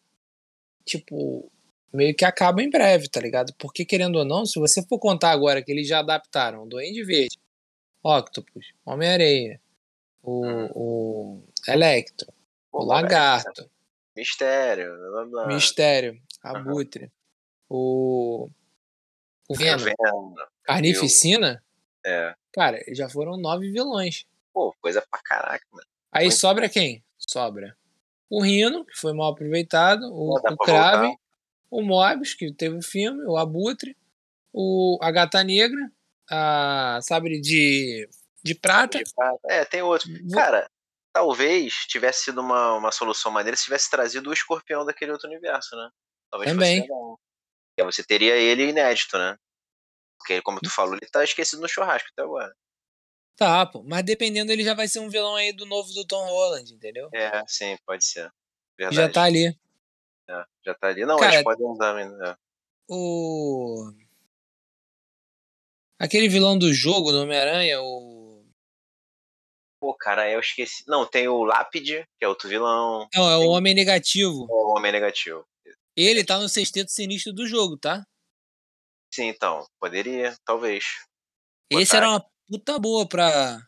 [0.85, 1.51] tipo,
[1.93, 3.53] meio que acaba em breve, tá ligado?
[3.57, 7.37] Porque, querendo ou não, se você for contar agora que eles já adaptaram Duende Verde,
[8.03, 9.61] Octopus, Homem-Areia,
[10.21, 10.69] o, hum.
[10.73, 12.33] o Electro,
[12.73, 13.69] o lagarto.
[14.15, 14.95] Mistério.
[14.97, 15.47] Blá, blá.
[15.47, 16.21] Mistério.
[16.41, 17.05] Abutre.
[17.05, 17.09] Uhum.
[17.69, 18.49] O.
[19.49, 20.33] O Venom.
[20.63, 21.63] Carnificina.
[22.05, 22.35] É.
[22.51, 24.25] Cara, já foram nove vilões.
[24.53, 25.87] Pô, coisa pra caraca, mano.
[26.11, 27.03] Aí Muito sobra quem?
[27.17, 27.75] Sobra
[28.33, 31.15] o Rino, que foi mal aproveitado, o, o Crave,
[31.69, 33.95] o Mobius, que teve o filme, o Abutre,
[34.51, 35.91] o, a Gata Negra,
[36.27, 38.09] a Sabre de,
[38.41, 38.97] de Prata.
[38.97, 39.39] De prata.
[39.47, 40.09] É, tem outro.
[40.31, 40.67] Cara,
[41.13, 45.75] talvez tivesse sido uma, uma solução maneira se tivesse trazido o escorpião daquele outro universo,
[45.75, 45.89] né?
[46.31, 46.87] Talvez Também.
[46.87, 47.21] Fosse
[47.77, 49.37] e você teria ele inédito, né?
[50.17, 52.55] Porque, como tu falou, ele tá esquecido no churrasco até agora.
[53.35, 53.83] Tá, pô.
[53.83, 57.09] Mas dependendo, ele já vai ser um vilão aí do novo do Tom Holland, entendeu?
[57.13, 58.31] É, sim, pode ser.
[58.77, 58.95] Verdade.
[58.95, 59.47] Já tá ali.
[60.29, 61.05] É, já tá ali.
[61.05, 62.29] Não, Cara, eles podem usar ainda.
[62.29, 62.35] É.
[62.87, 63.91] O.
[65.99, 68.12] Aquele vilão do jogo do Homem-Aranha, o
[69.83, 70.81] Pô, cara, eu esqueci.
[70.87, 73.05] Não, tem o Lápide, que é outro vilão.
[73.13, 73.45] Não, é tem...
[73.45, 74.47] o Homem Negativo.
[74.49, 75.45] É o Homem Negativo.
[75.93, 78.07] Ele tá no sexteto sinistro do jogo, tá?
[79.13, 79.67] Sim, então.
[79.81, 80.85] Poderia, talvez.
[81.69, 83.59] Esse era uma puta boa pra.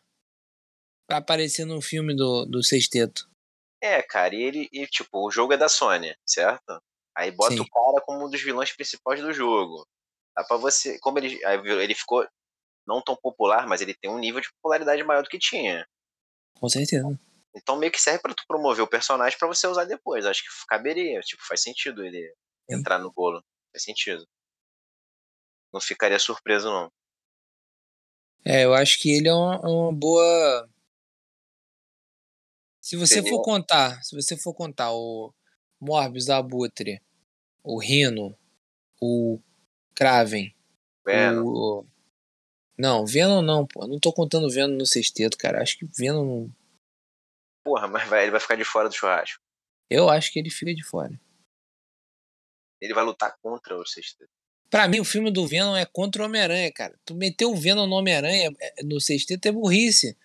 [1.06, 3.28] pra aparecer num filme do, do Sexteto.
[3.82, 6.82] É, cara, e ele, e, tipo, o jogo é da Sony, certo?
[7.14, 7.60] Aí bota Sim.
[7.60, 9.86] o cara como um dos vilões principais do jogo.
[10.34, 10.98] Dá pra você.
[10.98, 12.26] Como ele, ele ficou
[12.88, 15.86] não tão popular, mas ele tem um nível de popularidade maior do que tinha.
[16.60, 17.18] Com certeza.
[17.54, 20.26] Então meio que serve pra tu promover o personagem pra você usar depois.
[20.26, 22.22] Acho que caberia, tipo, faz sentido ele
[22.68, 22.76] Sim.
[22.76, 23.42] entrar no bolo.
[23.72, 24.26] Faz sentido.
[25.72, 26.90] Não ficaria surpreso, não.
[28.44, 30.68] É, eu acho que ele é uma, uma boa.
[32.80, 35.34] Se você for contar, se você for contar o
[35.80, 37.02] Morbius, Abutre,
[37.64, 38.38] o Rino,
[39.00, 39.40] o
[39.94, 40.54] Kraven,
[41.04, 41.44] Venom.
[41.44, 41.86] o.
[42.78, 43.86] Não, Venom não, pô.
[43.86, 45.62] Não tô contando Venom no sexteto, cara.
[45.62, 46.48] Acho que Venom.
[47.64, 49.40] Porra, mas vai, ele vai ficar de fora do churrasco.
[49.90, 51.18] Eu acho que ele fica de fora.
[52.80, 54.30] Ele vai lutar contra o sexteto.
[54.68, 56.98] Pra mim, o filme do Venom é contra o Homem-Aranha, cara.
[57.04, 60.16] Tu meter o Venom no Homem-Aranha é- no sexteto é burrice.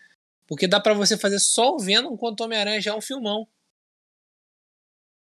[0.47, 3.47] Porque dá pra você fazer só o Venom contra o Homem-Aranha, já é um filmão.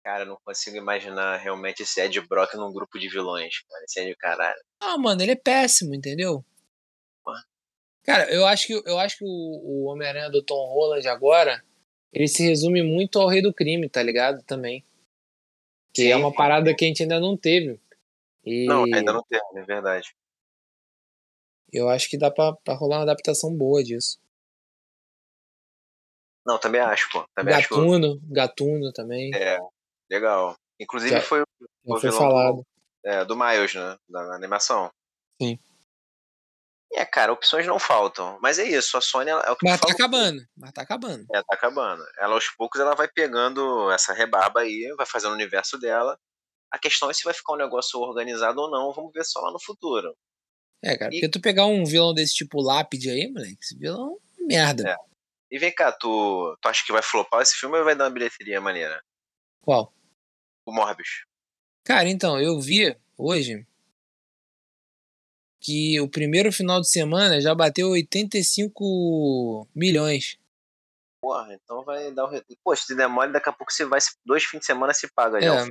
[0.04, 3.84] Cara, eu não consigo imaginar realmente esse Ed Brock num grupo de vilões, cara.
[3.84, 4.62] Esse Ed caralho.
[4.80, 6.44] Ah, mano, ele é péssimo, entendeu?
[8.04, 11.62] Cara, eu acho que, eu acho que o, o Homem-Aranha do Tom Holland agora,
[12.12, 14.42] ele se resume muito ao Rei do Crime, tá ligado?
[14.44, 14.82] Também.
[15.92, 16.08] Que Sim.
[16.12, 17.78] é uma parada que a gente ainda não teve.
[18.44, 20.14] E Não, ainda não tem, é verdade.
[21.72, 24.18] eu acho que dá pra, pra rolar uma adaptação boa disso.
[26.46, 27.26] Não, também acho, pô.
[27.34, 29.30] Também acho que Gatuno, Gatuno também.
[29.34, 29.58] é
[30.10, 30.56] legal.
[30.80, 31.44] Inclusive Já- foi o
[31.84, 32.56] o foi falado.
[32.56, 32.66] do,
[33.04, 33.96] é, do Miles, né?
[34.08, 34.90] Da, na animação.
[35.40, 35.58] Sim.
[36.98, 38.36] É, cara, opções não faltam.
[38.42, 40.42] Mas é isso, a Sony é o que Mas tá acabando.
[40.56, 41.24] Mas tá acabando.
[41.32, 42.02] É, tá acabando.
[42.18, 46.18] Ela aos poucos ela vai pegando essa rebarba aí, vai fazendo o universo dela.
[46.72, 49.52] A questão é se vai ficar um negócio organizado ou não, vamos ver só lá
[49.52, 50.12] no futuro.
[50.82, 54.18] É, cara, E- porque tu pegar um vilão desse tipo lápide aí, moleque, esse vilão
[54.36, 54.90] é merda.
[54.90, 54.96] É.
[55.52, 58.10] E vem cá, tu, tu acha que vai flopar esse filme ou vai dar uma
[58.10, 59.00] bilheteria maneira?
[59.60, 59.94] Qual?
[60.66, 61.24] O Morbius.
[61.84, 63.64] Cara, então, eu vi hoje
[65.68, 70.38] que o primeiro final de semana já bateu 85 milhões.
[71.22, 72.28] Porra, então vai dar o.
[72.28, 73.98] re- Pô, se der mole, daqui a pouco você vai.
[74.24, 75.38] Dois fins de semana se paga.
[75.44, 75.68] É,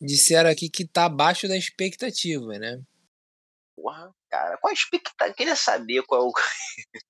[0.00, 2.82] disseram aqui que tá abaixo da expectativa, né?
[3.76, 5.34] Porra, cara, qual a expectativa?
[5.36, 6.32] Queria saber qual é o.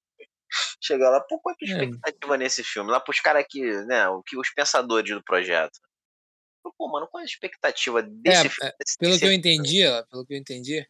[0.82, 1.84] Chegar lá, pô, qual é a tua É.
[1.84, 2.90] expectativa nesse filme?
[2.90, 5.78] Lá pros caras que, né, o que os pensadores do projeto.
[6.76, 8.72] Pô, mano, qual é a expectativa desse É, filme?
[8.78, 9.36] desse- Pelo desse que eu filme?
[9.36, 10.86] entendi, ó, pelo que eu entendi,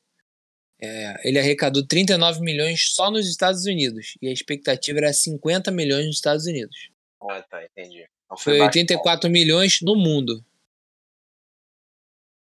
[0.81, 4.17] é, ele arrecadou 39 milhões só nos Estados Unidos.
[4.23, 6.91] E a expectativa era 50 milhões nos Estados Unidos.
[7.21, 8.09] Ah, tá, entendi.
[8.27, 8.79] Então Foi baixo.
[8.79, 10.45] 84 milhões no mundo.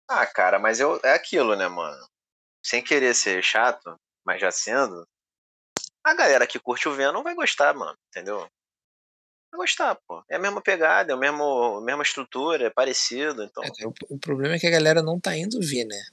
[0.08, 2.08] Ah, cara, mas eu, é aquilo, né, mano?
[2.64, 5.08] Sem querer ser chato, mas já sendo,
[6.04, 8.40] a galera que curte o Venom vai gostar, mano, entendeu?
[9.52, 10.24] Vai gostar, pô.
[10.30, 13.64] É a mesma pegada, é o mesmo, a mesma estrutura, é parecido, então.
[13.64, 16.06] É, o, o problema é que a galera não tá indo ver, né?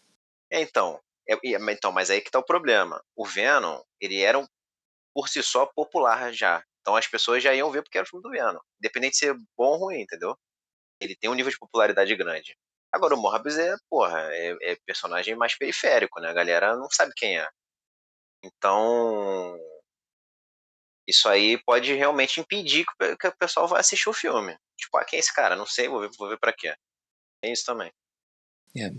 [0.50, 0.98] É, então,
[1.42, 3.02] então, mas aí que tá o problema.
[3.16, 4.46] O Venom, ele era um,
[5.14, 6.64] por si só popular já.
[6.80, 8.60] Então as pessoas já iam ver porque era o filme do Venom.
[8.78, 10.36] Independente de ser bom ou ruim, entendeu?
[11.00, 12.56] Ele tem um nível de popularidade grande.
[12.92, 16.28] Agora o Morbius é, porra, é, é personagem mais periférico, né?
[16.28, 17.48] A galera não sabe quem é.
[18.44, 19.58] Então.
[21.06, 22.84] Isso aí pode realmente impedir
[23.18, 24.56] que o pessoal vá assistir o filme.
[24.76, 25.56] Tipo, ah, quem é esse cara?
[25.56, 26.74] Não sei, vou ver, vou ver pra quê.
[27.40, 27.92] Tem isso também.
[28.76, 28.90] É.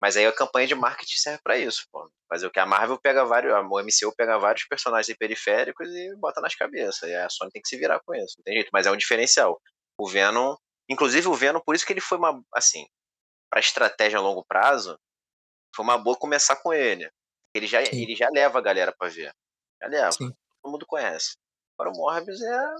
[0.00, 2.10] Mas aí a campanha de marketing serve pra isso, pô.
[2.28, 6.14] Fazer o que a Marvel pega vários, a o MCU pega vários personagens periféricos e
[6.16, 7.08] bota nas cabeças.
[7.08, 8.70] E a Sony tem que se virar com isso, não tem jeito.
[8.72, 9.60] Mas é um diferencial.
[9.98, 10.54] O Venom,
[10.88, 12.86] inclusive o Venom, por isso que ele foi uma, assim,
[13.50, 14.98] pra estratégia a longo prazo,
[15.74, 17.10] foi uma boa começar com ele.
[17.54, 18.02] Ele já, Sim.
[18.02, 19.32] ele já leva a galera pra ver.
[19.80, 20.12] Já leva.
[20.12, 20.30] Sim.
[20.62, 21.36] Todo mundo conhece.
[21.78, 22.74] Agora o Morbius é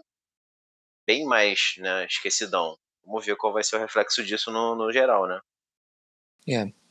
[1.07, 2.77] bem mais, né, esquecidão.
[3.05, 5.41] Vamos ver qual vai ser o reflexo disso no, no geral, né?
[6.49, 6.86] É.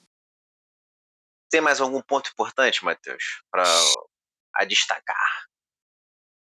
[1.55, 3.63] Tem mais algum ponto importante, Matheus, para
[4.55, 5.45] a destacar?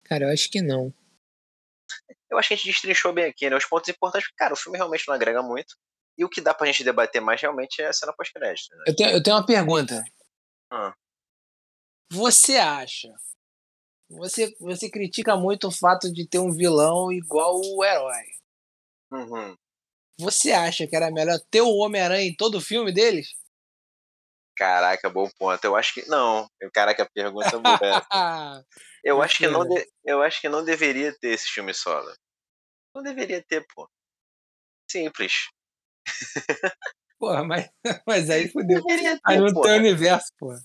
[0.04, 0.92] Cara, eu acho que não.
[2.28, 3.54] Eu acho que a gente destrinchou bem aqui, né?
[3.54, 5.76] Os pontos importantes, porque, cara, o filme realmente não agrega muito.
[6.18, 8.84] E o que dá pra gente debater mais realmente é a cena pós-crédito, né?
[8.88, 10.02] Eu tenho, eu tenho uma pergunta.
[10.68, 10.92] Ah.
[12.10, 13.14] Você acha?
[14.10, 18.24] Você, você critica muito o fato de ter um vilão igual o herói.
[19.12, 19.56] Uhum.
[20.18, 23.38] Você acha que era melhor ter o Homem-Aranha em todo o filme deles?
[24.58, 25.64] Caraca, bom ponto.
[25.64, 26.06] Eu acho que.
[26.08, 26.48] Não.
[26.74, 27.78] Caraca, a pergunta é boa.
[27.78, 28.66] essa.
[29.04, 32.12] Eu acho que não, de- eu acho que não deveria ter esse filme solo.
[32.94, 33.88] Não deveria ter, pô.
[34.90, 35.32] Simples.
[37.18, 37.68] Porra, mas,
[38.06, 39.62] mas aí ter, Aí não pô.
[39.62, 40.60] tem universo, porra.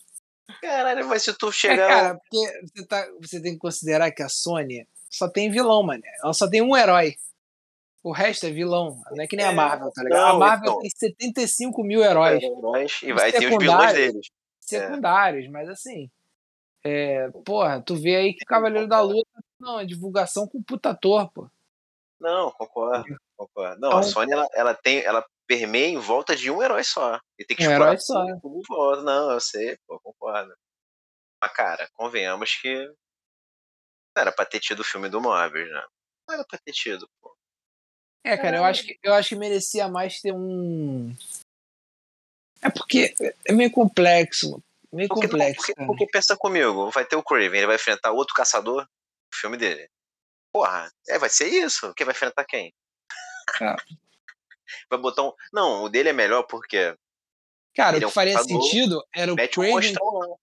[0.61, 1.87] Caralho, mas se tu É, chegar.
[1.87, 6.01] cara, porque você, tá, você tem que considerar que a Sony só tem vilão, mano.
[6.23, 7.15] Ela só tem um herói.
[8.03, 9.01] O resto é vilão.
[9.11, 10.19] Não é que nem a é, Marvel, tá ligado?
[10.19, 12.43] Não, a Marvel então, tem 75 mil heróis.
[12.43, 14.27] heróis e vai ter os vilões deles.
[14.59, 15.49] Secundários, é.
[15.49, 16.09] mas assim.
[16.85, 21.31] É, porra, tu vê aí que Cavaleiro da Luta não, é divulgação com puta ator,
[21.31, 21.49] pô.
[22.19, 23.79] Não, concordo, concordo.
[23.79, 27.19] Não, então, a Sony ela, ela tem, ela permeia em volta de um herói só.
[27.39, 28.25] E tem que um herói só.
[28.67, 29.01] Volta.
[29.01, 30.53] Não, eu sei, pô, concordo.
[31.41, 35.85] Mas, cara, convenhamos que não era pra ter tido o filme do Morbius, né?
[36.27, 37.32] Não era pra ter tido, pô.
[38.23, 41.13] É, cara, eu acho que, eu acho que merecia mais ter um.
[42.61, 43.13] É porque
[43.45, 44.63] é meio complexo.
[44.91, 45.73] Meio porque, complexo.
[45.75, 49.57] Porque, porque, pensa comigo, vai ter o Craven, ele vai enfrentar outro caçador, o filme
[49.57, 49.89] dele.
[50.53, 51.93] Porra, é, vai ser isso.
[51.95, 52.73] Quem vai enfrentar quem?
[53.61, 53.75] Ah.
[54.89, 55.31] Vai botar um.
[55.51, 56.95] Não, o dele é melhor porque.
[57.75, 59.95] Cara, o que é um faria sentido era o Craven.
[60.01, 60.35] Um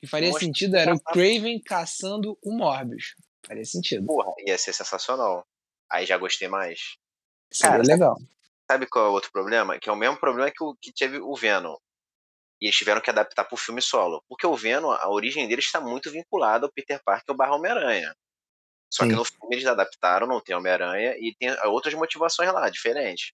[0.00, 3.14] que faria sentido era o Craven caçando o Morbius.
[3.46, 4.06] Faria sentido.
[4.06, 5.44] Porra, ia ser sensacional.
[5.90, 6.96] Aí já gostei mais.
[7.60, 8.16] Cara, legal.
[8.70, 9.78] Sabe qual é o outro problema?
[9.78, 11.76] Que é o mesmo problema que, o, que teve o Venom.
[12.60, 14.22] E eles tiveram que adaptar pro filme solo.
[14.28, 18.14] Porque o Venom, a origem dele está muito vinculada ao Peter Parker e ao Homem-Aranha.
[18.92, 19.10] Só Sim.
[19.10, 23.32] que no filme eles adaptaram, não tem Homem-Aranha e tem outras motivações lá, diferentes.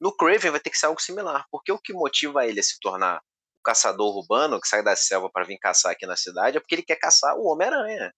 [0.00, 2.78] No Craven vai ter que ser algo similar, porque o que motiva ele a se
[2.78, 3.22] tornar
[3.58, 6.74] o caçador urbano que sai da selva para vir caçar aqui na cidade é porque
[6.74, 8.12] ele quer caçar o Homem-Aranha.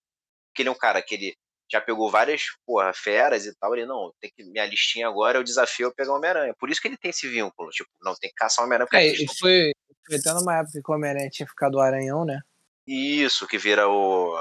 [0.48, 1.36] Porque ele é um cara que ele
[1.70, 3.74] já pegou várias porra, feras e tal.
[3.74, 6.54] Ele, não, tem que, minha listinha agora é o desafio eu pegar o Homem-Aranha.
[6.58, 7.70] Por isso que ele tem esse vínculo.
[7.70, 8.88] Tipo, não, tem que caçar o Homem-Aranha.
[8.92, 9.72] É, e foi,
[10.06, 12.40] foi até numa época que o Homem-Aranha tinha ficado o Aranhão, né?
[12.86, 14.34] Isso, que vira o.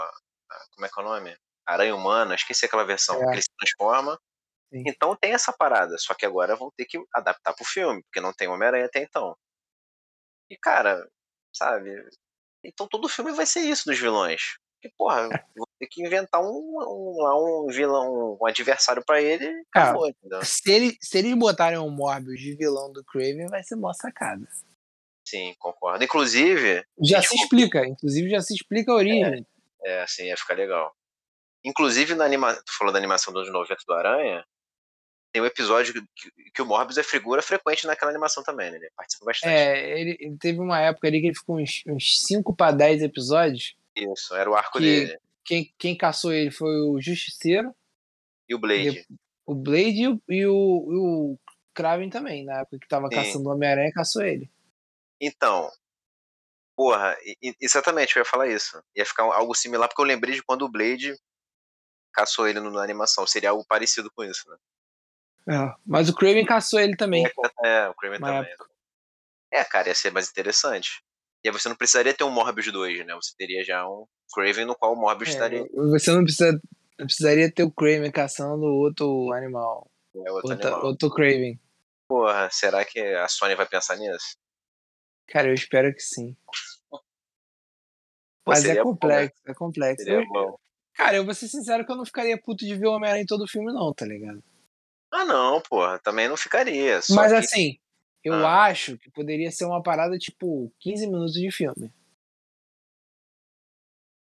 [0.73, 1.37] Como é que é o nome?
[1.65, 3.25] Aranha Humana, esqueci aquela versão, é.
[3.25, 4.17] que ele se transforma.
[4.71, 4.83] Sim.
[4.87, 8.33] Então tem essa parada, só que agora vão ter que adaptar pro filme, porque não
[8.33, 9.35] tem Homem-Aranha até então.
[10.49, 11.05] E cara,
[11.53, 11.89] sabe?
[12.63, 14.57] Então todo filme vai ser isso dos vilões.
[14.79, 15.43] Porque, porra, é.
[15.55, 19.63] vou ter que inventar um, um, um vilão, um adversário para ele.
[19.73, 23.75] Acabou, Cara, se, ele, se eles botarem um Morbius de vilão do Craven, vai ser
[23.75, 24.47] mó sacada.
[25.27, 26.03] Sim, concordo.
[26.03, 26.85] Inclusive.
[27.01, 29.45] Já se explica, inclusive já se explica a origem.
[29.83, 30.95] É, é assim, ia ficar legal.
[31.65, 32.53] Inclusive, na anima...
[32.55, 34.45] tu falou da animação dos 90 do Aranha,
[35.33, 38.77] tem um episódio que, que, o Morbius é figura frequente naquela animação também, né?
[38.77, 39.51] Ele participa bastante.
[39.51, 43.03] É, ele, ele teve uma época ali que ele ficou uns, uns 5 para 10
[43.03, 43.75] episódios.
[43.97, 45.17] Isso, era o arco dele.
[45.43, 47.73] Quem, quem caçou ele foi o Justiceiro.
[48.47, 48.99] E o Blade.
[48.99, 49.05] E,
[49.45, 51.39] o Blade e o, e o, o
[51.73, 53.15] Kraven também, na época que tava Sim.
[53.15, 54.51] caçando o Homem-Aranha, caçou ele.
[55.19, 55.69] Então,
[56.75, 57.17] porra,
[57.59, 58.81] exatamente, eu ia falar isso.
[58.95, 61.15] Ia ficar algo similar, porque eu lembrei de quando o Blade
[62.13, 63.25] caçou ele na animação.
[63.25, 64.57] Seria algo parecido com isso, né?
[65.49, 67.25] É, mas o Kraven caçou ele também.
[67.25, 68.51] É, é o Kraven também.
[68.51, 68.69] Época.
[69.51, 71.01] É, cara, ia ser mais interessante.
[71.43, 73.13] E aí você não precisaria ter um Morbius 2, né?
[73.15, 75.65] Você teria já um Kraven no qual o Morbius é, estaria.
[75.91, 76.51] Você não, precisa,
[76.99, 79.89] não precisaria ter o Kraven caçando outro animal.
[80.15, 80.85] É outro, Outra, animal.
[80.85, 81.59] outro Kraven.
[82.07, 84.37] Porra, será que a Sony vai pensar nisso?
[85.27, 86.35] Cara, eu espero que sim.
[88.47, 89.51] Mas é complexo, bom, né?
[89.51, 90.03] é complexo.
[90.05, 90.57] Seria bom.
[90.95, 93.27] Cara, eu vou ser sincero que eu não ficaria puto de ver o Homem-Aranha em
[93.27, 94.41] todo o filme, não, tá ligado?
[95.11, 96.99] Ah, não, porra, também não ficaria.
[97.09, 97.37] Mas que...
[97.37, 97.79] assim,
[98.27, 98.65] eu ah.
[98.65, 101.93] acho que poderia ser uma parada tipo 15 minutos de filme.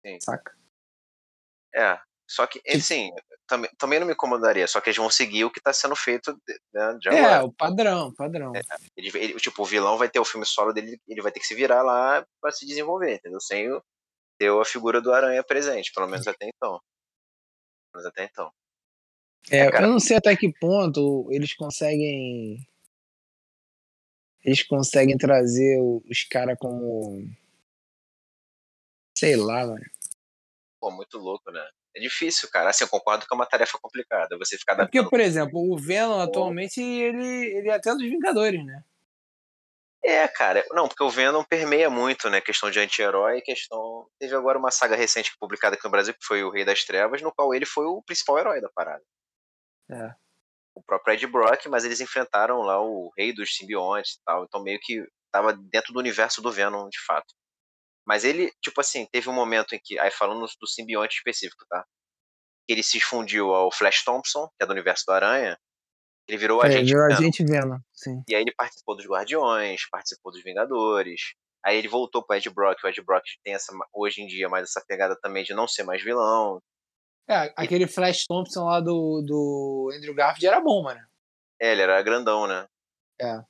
[0.05, 0.17] Sim.
[0.21, 0.55] Saca?
[1.75, 2.77] É, só que, tipo...
[2.77, 3.11] assim,
[3.47, 6.31] também, também não me incomodaria, só que eles vão seguir o que tá sendo feito
[6.73, 7.33] né, de agora.
[7.35, 8.53] É, o padrão, padrão.
[8.55, 8.61] É,
[8.95, 11.47] ele, ele, tipo, o vilão vai ter o filme solo dele, ele vai ter que
[11.47, 13.39] se virar lá pra se desenvolver, entendeu?
[13.39, 13.81] Sem o,
[14.37, 16.79] ter a figura do Aranha presente, pelo menos até então.
[17.91, 18.51] Pelo menos até então.
[19.49, 22.57] É, é eu não sei até que ponto eles conseguem.
[24.47, 25.77] Eles conseguem trazer
[26.09, 27.29] os caras como.
[29.17, 29.85] Sei lá, mano.
[30.79, 31.69] Pô, muito louco, né?
[31.93, 32.69] É difícil, cara.
[32.69, 34.37] Assim, eu concordo que é uma tarefa complicada.
[34.37, 35.03] Você ficar adaptando.
[35.03, 38.85] Porque, por exemplo, o Venom atualmente ele, ele é até dos Vingadores, né?
[40.01, 40.65] É, cara.
[40.71, 42.39] Não, porque o Venom permeia muito, né?
[42.39, 44.07] Questão de anti-herói, questão.
[44.17, 47.21] Teve agora uma saga recente publicada aqui no Brasil, que foi o Rei das Trevas,
[47.21, 49.03] no qual ele foi o principal herói da parada.
[49.91, 50.15] É.
[50.77, 54.43] O próprio Ed Brock, mas eles enfrentaram lá o Rei dos Simbiontes e tal.
[54.45, 57.33] Então meio que tava dentro do universo do Venom, de fato.
[58.05, 59.99] Mas ele, tipo assim, teve um momento em que.
[59.99, 61.85] Aí falando do simbionte específico, tá?
[62.67, 65.57] Ele se fundiu ao Flash Thompson, que é do universo do Aranha,
[66.27, 68.21] ele virou é, agente virou agente Venom, sim.
[68.27, 71.33] E aí ele participou dos Guardiões, participou dos Vingadores.
[71.65, 74.63] Aí ele voltou pro Ed Brock, o Ed Brock tem essa, hoje em dia mais
[74.63, 76.61] essa pegada também de não ser mais vilão.
[77.27, 77.87] É, aquele.
[77.87, 81.05] Flash Thompson lá do, do Andrew Garfield era bom, mano.
[81.59, 82.67] É, ele era grandão, né?
[83.19, 83.43] É.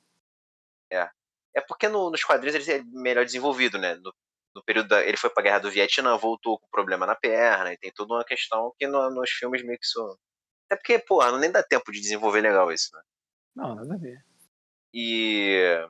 [0.92, 1.10] É.
[1.54, 3.94] É porque no, nos quadrinhos ele é melhor desenvolvido, né?
[3.96, 4.12] No,
[4.54, 7.78] no período da, ele foi pra guerra do Vietnã, voltou com problema na perna, e
[7.78, 10.18] tem toda uma questão que no, nos filmes meio que isso.
[10.66, 13.02] Até porque, porra, nem dá tempo de desenvolver legal isso, né?
[13.54, 14.18] Não, nada a ver.
[14.92, 15.88] E.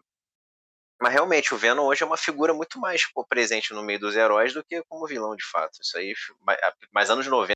[1.00, 4.16] Mas realmente, o Venom hoje é uma figura muito mais pô, presente no meio dos
[4.16, 5.78] heróis do que como vilão, de fato.
[5.80, 6.12] Isso aí.
[6.92, 7.52] Mas anos 90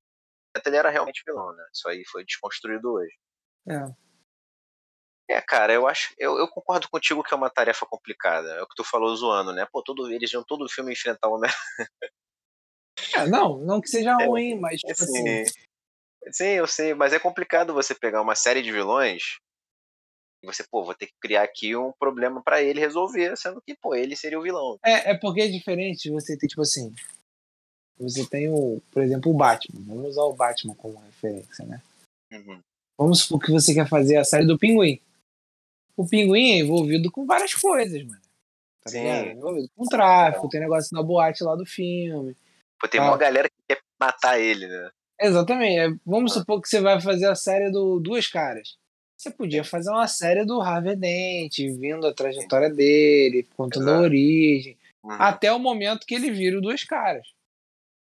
[0.69, 1.65] ele era realmente vilão, né?
[1.73, 3.15] Isso aí foi desconstruído hoje.
[3.69, 4.03] É.
[5.31, 6.15] É, cara, eu acho.
[6.19, 8.49] Eu, eu concordo contigo que é uma tarefa complicada.
[8.51, 9.67] É o que tu falou zoando, né?
[9.73, 11.51] Pô, todo, eles iam todo filme enfrentar o homem
[13.15, 15.41] É, não, não que seja é, ruim, mas tipo assim.
[15.41, 15.53] assim.
[16.31, 19.39] Sim, eu sei, mas é complicado você pegar uma série de vilões
[20.43, 23.77] e você, pô, vou ter que criar aqui um problema para ele resolver, sendo que,
[23.77, 24.77] pô, ele seria o vilão.
[24.85, 26.93] É, é porque é diferente você ter, tipo assim.
[27.99, 29.81] Você tem o, por exemplo, o Batman.
[29.87, 31.81] Vamos usar o Batman como referência, né?
[32.33, 32.59] Uhum.
[32.99, 35.01] Vamos supor que você quer fazer a série do Pinguim.
[35.97, 38.21] O Pinguim é envolvido com várias coisas, mano.
[38.83, 39.03] Tá Sim.
[39.03, 39.27] ligado?
[39.39, 42.35] Envolvido com tráfico, tem negócio na boate lá do filme.
[42.81, 43.07] Pô, tem Tá.
[43.09, 44.91] uma galera que quer matar ele, né?
[45.21, 45.79] Exatamente.
[45.79, 46.41] É, Vamos Ah.
[46.41, 48.77] supor que você vai fazer a série do Duas Caras.
[49.17, 54.77] Você podia fazer uma série do Harvey Dent, vindo a trajetória dele, contando a origem,
[55.05, 55.13] Uhum.
[55.13, 57.29] até o momento que ele vira o Duas Caras.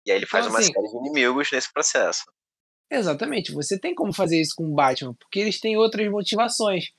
[0.06, 2.24] E aí ele faz Então, uma assim- série de inimigos nesse processo.
[2.90, 3.52] Exatamente.
[3.54, 6.92] Você tem como fazer isso com o Batman, porque eles têm outras motivações.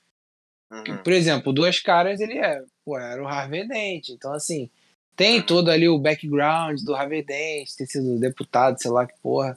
[0.71, 0.97] Uhum.
[1.03, 4.09] Por exemplo, Duas Caras, ele é, pô, era o Harvey Dent.
[4.09, 4.69] Então, assim,
[5.15, 5.45] tem Uhum.
[5.45, 9.55] todo ali o background do Harvey Dent, ter sido deputado, sei lá que porra.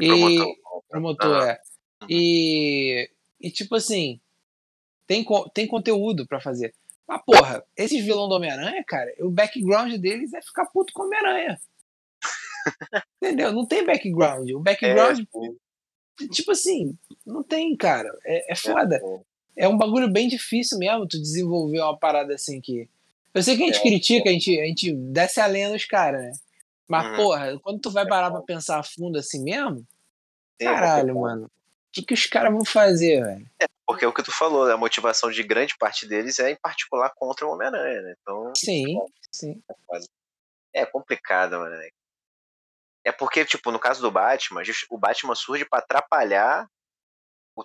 [0.00, 0.54] E Promotor.
[0.88, 1.50] promotor, Aham.
[1.50, 1.60] é.
[2.08, 4.18] E, e tipo assim,
[5.06, 6.74] tem, tem conteúdo pra fazer.
[7.06, 11.06] Mas, porra, esses vilão do Homem-Aranha, cara, o background deles é ficar puto com o
[11.06, 11.60] Homem-Aranha.
[13.22, 13.52] Entendeu?
[13.52, 14.50] Não tem background.
[14.50, 16.96] O É, background, sim, tipo assim,
[17.26, 18.10] não tem, cara.
[18.24, 18.96] É, é foda.
[18.96, 19.34] é.
[19.56, 22.88] É um bagulho bem difícil mesmo tu desenvolver uma parada assim que.
[23.32, 25.84] Eu sei que a gente É, critica, a gente, a gente desce a lenha nos
[25.84, 26.32] caras, né?
[26.88, 27.16] Mas, Uhum.
[27.16, 29.86] porra, quando tu vai parar pra pensar a fundo assim mesmo,
[30.60, 31.46] é caralho, mano.
[31.46, 31.50] O
[31.92, 33.46] que, que os caras vão fazer, velho?
[33.86, 37.10] Porque é o que tu falou, a motivação de grande parte deles é em particular
[37.14, 38.14] contra o Homem-Aranha, né?
[38.20, 38.98] Então Sim,
[39.30, 39.62] sim.
[40.72, 41.76] é complicado, mano.
[43.04, 46.68] É porque, tipo, no caso do Batman, o Batman surge pra atrapalhar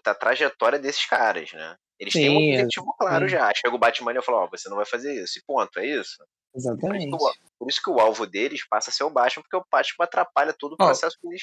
[0.05, 1.75] a trajetória desses caras, né?
[1.99, 3.35] Eles têm um Sim, objetivo claro sim.
[3.35, 3.51] já.
[3.53, 5.39] Chega o Batman e fala, ó, você não vai fazer isso.
[5.39, 6.17] E ponto, é isso.
[6.51, 7.09] Por isso, Exatamente.
[7.09, 9.65] que o, por isso que o alvo deles passa a ser o Batman, porque o
[9.71, 11.41] Batman atrapalha todo o processo que eles...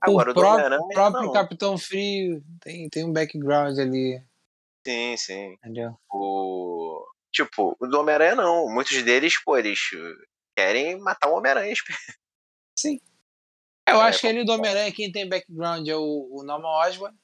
[0.00, 1.32] Agora, o, próprio, Homem-Aranha, o próprio não.
[1.32, 4.22] Capitão Frio tem, tem um background ali,
[4.86, 5.52] Sim, sim.
[5.54, 5.98] entendeu?
[6.12, 7.06] O...
[7.32, 8.68] Tipo, o do Homem-Aranha não.
[8.68, 9.80] Muitos deles, pô, eles
[10.56, 11.74] querem matar o Homem-Aranha.
[12.78, 13.00] Sim.
[13.86, 17.16] Eu É, acho que ali do Homem-Aranha quem tem background é o, o Norman Osborn,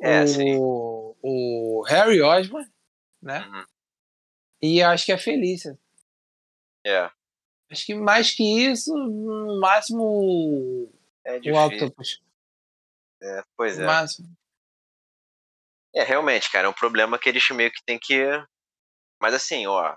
[0.00, 0.56] É, sim.
[0.58, 2.68] o, o Harry Osborn,
[3.22, 3.46] né?
[3.46, 3.64] Uhum.
[4.62, 5.78] E acho que a Felícia.
[6.84, 7.10] É,
[7.70, 10.90] Acho que mais que isso, no máximo
[11.24, 11.66] é o.
[11.66, 12.22] Octopus.
[13.22, 13.86] É, pois No é.
[13.86, 14.28] máximo.
[15.94, 18.24] É, realmente, cara, é um problema que eles meio que tem que.
[19.20, 19.90] Mas assim, ó,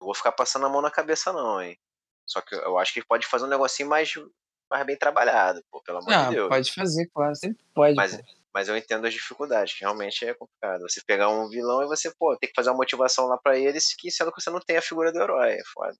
[0.00, 1.78] não vou ficar passando a mão na cabeça, não, hein?
[2.26, 4.12] Só que eu acho que pode fazer um negocinho mais,
[4.70, 6.48] mais bem trabalhado, pô, pelo amor Ah, de Deus.
[6.48, 7.94] pode fazer, claro, sempre pode.
[7.96, 8.22] Mas, pô.
[8.52, 10.82] mas eu entendo as dificuldades, que realmente é complicado.
[10.82, 13.94] Você pegar um vilão e você, pô, tem que fazer uma motivação lá pra eles,
[13.94, 15.96] que sendo que você não tem a figura do herói, é foda.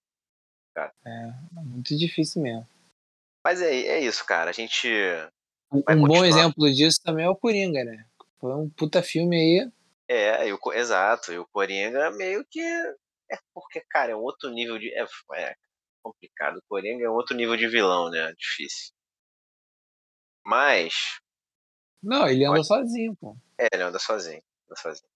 [1.04, 1.32] É
[1.64, 2.68] muito difícil mesmo.
[3.44, 4.50] Mas é, é isso, cara.
[4.50, 4.88] A gente.
[5.72, 8.04] Um, um bom exemplo disso também é o Coringa, né?
[8.38, 9.72] Foi um puta filme aí.
[10.08, 11.32] É, e Co- exato.
[11.32, 12.60] E o Coringa meio que.
[13.30, 14.92] É porque, cara, é um outro nível de.
[14.94, 15.04] É,
[15.34, 15.56] é
[16.12, 16.56] complicado.
[16.58, 18.32] O Coringa é outro nível de vilão, né?
[18.36, 18.92] Difícil.
[20.44, 20.94] Mas.
[22.02, 23.36] Não, ele anda sozinho, pô.
[23.58, 24.42] É, ele anda sozinho.
[24.68, 25.08] Anda sozinho.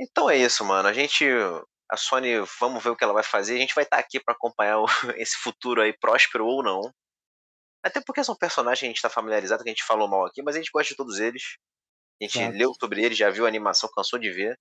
[0.00, 0.88] Então é isso, mano.
[0.88, 1.24] A gente.
[1.90, 3.54] A Sony, vamos ver o que ela vai fazer.
[3.56, 6.80] A gente vai estar aqui pra acompanhar o- esse futuro aí, próspero ou não.
[7.82, 10.42] Até porque são personagens que a gente tá familiarizado, que a gente falou mal aqui,
[10.42, 11.56] mas a gente gosta de todos eles.
[12.20, 12.56] A gente Exato.
[12.58, 14.52] leu sobre eles, já viu a animação, cansou de ver.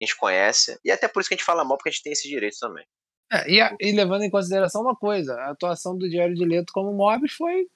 [0.00, 0.78] A gente conhece.
[0.84, 2.56] E até por isso que a gente fala mal, porque a gente tem esse direito
[2.58, 2.84] também.
[3.32, 6.72] É, e, a- e levando em consideração uma coisa, a atuação do Diário de Leto
[6.72, 7.66] como Morbius foi,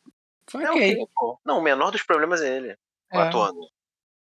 [0.48, 0.96] foi Não, ok.
[1.14, 1.40] pô.
[1.44, 2.72] Não, o menor dos problemas é ele,
[3.12, 3.22] o É.
[3.22, 3.60] atuando.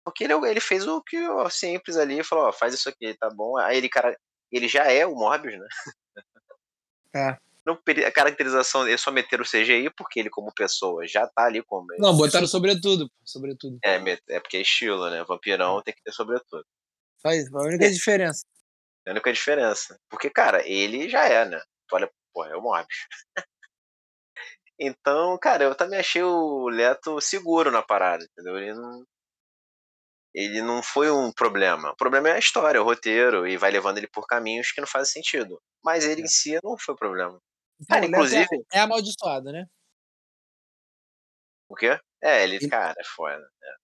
[0.06, 3.30] Porque ele, ele fez o que ó, simples ali, falou, ó, faz isso aqui, tá
[3.30, 3.58] bom.
[3.58, 4.18] Aí ele, cara,
[4.52, 5.68] ele já é o Morbius, né?
[7.16, 7.38] É.
[7.66, 11.62] Não, a caracterização, eles só meteram o CGI porque ele, como pessoa, já tá ali
[11.62, 11.88] como.
[12.00, 13.78] Não, botaram sobretudo, pô, sobretudo.
[13.84, 13.96] É,
[14.30, 15.22] é porque é estilo, né?
[15.26, 16.64] Vampirão tem que ter sobretudo.
[17.18, 17.90] Só isso, a única É.
[17.90, 18.46] diferença.
[19.08, 19.98] É a única diferença.
[20.10, 21.62] Porque, cara, ele já é, né?
[21.88, 23.08] Tu olha, pô, é o Morbius.
[24.78, 28.58] então, cara, eu também achei o Leto seguro na parada, entendeu?
[28.58, 29.06] Ele não.
[30.34, 31.92] Ele não foi um problema.
[31.92, 34.88] O problema é a história, o roteiro, e vai levando ele por caminhos que não
[34.88, 35.60] fazem sentido.
[35.84, 37.40] mas ele em si não foi problema.
[37.88, 38.48] Cara, é- inclusive.
[38.74, 39.66] é amaldiçoado, né?
[41.70, 41.98] O quê?
[42.22, 43.50] É, ele, Ele- cara, é foda.
[43.64, 43.76] é.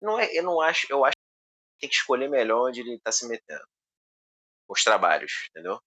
[0.00, 3.12] Não é, eu não acho, eu acho que tem que escolher melhor onde ele tá
[3.12, 3.62] se metendo.
[4.72, 5.78] Os trabalhos, entendeu?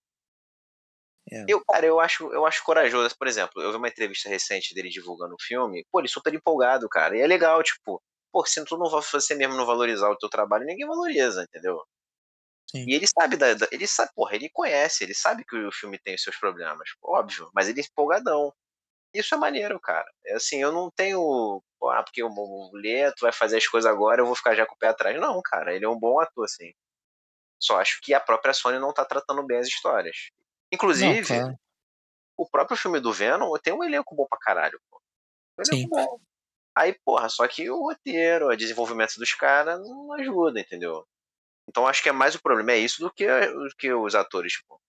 [1.31, 1.43] É.
[1.47, 3.15] Eu, cara, eu acho, eu acho corajoso.
[3.17, 6.87] Por exemplo, eu vi uma entrevista recente dele divulgando o filme, pô, ele super empolgado,
[6.89, 7.15] cara.
[7.17, 10.65] E é legal, tipo, pô, se tu não você mesmo não valorizar o teu trabalho,
[10.65, 11.79] ninguém valoriza, entendeu?
[12.67, 12.85] Sim.
[12.87, 15.97] E ele sabe da, da- ele sabe, porra, ele conhece, ele sabe que o filme
[15.99, 18.53] tem os seus problemas, óbvio, mas ele é empolgadão.
[19.13, 20.05] Isso é maneiro, cara.
[20.25, 24.21] É assim, eu não tenho, ah, porque o, o Leto vai fazer as coisas agora,
[24.21, 25.19] eu vou ficar já com o pé atrás.
[25.21, 26.73] Não, cara, ele é um bom ator, assim.
[27.59, 30.29] Só acho que a própria Sony não tá tratando bem as histórias.
[30.31, 31.55] Não, Inclusive, claro.
[32.37, 35.01] o próprio filme do Venom tem um elenco bom pra caralho, pô.
[35.57, 35.89] Um elenco Sim.
[35.89, 36.19] bom.
[36.77, 41.07] Aí, porra, só que o roteiro, o desenvolvimento dos caras não ajuda, entendeu?
[41.67, 44.61] Então acho que é mais o problema é isso do que, do que os atores,
[44.67, 44.79] pô.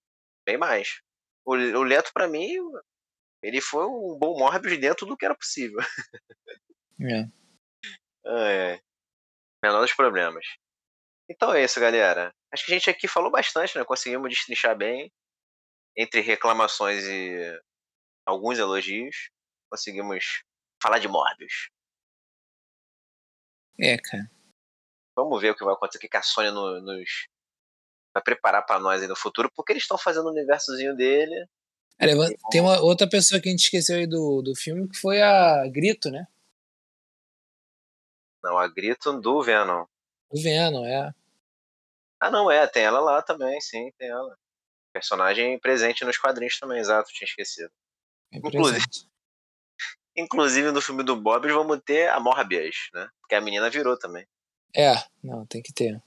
[0.44, 1.00] Bem mais.
[1.44, 2.56] O, o Leto, pra mim,
[3.42, 5.78] ele foi um bom Morbius dentro do que era possível.
[6.98, 7.28] É.
[8.26, 8.80] É.
[9.62, 10.44] Menor dos problemas.
[11.28, 12.32] Então é isso, galera.
[12.52, 13.84] Acho que a gente aqui falou bastante, né?
[13.84, 15.12] Conseguimos destrinchar bem.
[15.96, 17.60] Entre reclamações e
[18.24, 19.30] alguns elogios.
[19.70, 20.42] Conseguimos
[20.82, 21.70] falar de Morbius.
[23.78, 24.30] É, cara.
[25.16, 27.26] Vamos ver o que vai acontecer, o que a Sony no- nos
[28.14, 31.46] vai preparar pra nós aí no futuro, porque eles estão fazendo o universozinho dele.
[32.00, 32.12] Olha,
[32.50, 35.66] tem uma outra pessoa que a gente esqueceu aí do, do filme que foi a
[35.68, 36.26] Grito, né?
[38.42, 39.86] Não, a grito do Venom.
[40.30, 41.12] O Venom, é.
[42.20, 44.36] Ah, não, é, tem ela lá também, sim, tem ela.
[44.92, 47.70] Personagem presente nos quadrinhos também, exato, tinha esquecido.
[48.32, 48.84] é Inclusive-.
[50.16, 53.06] Inclusive no filme do Bob vamos ter a Morbius, né?
[53.20, 54.26] Porque a menina virou também.
[54.74, 56.02] É, não, tem que ter.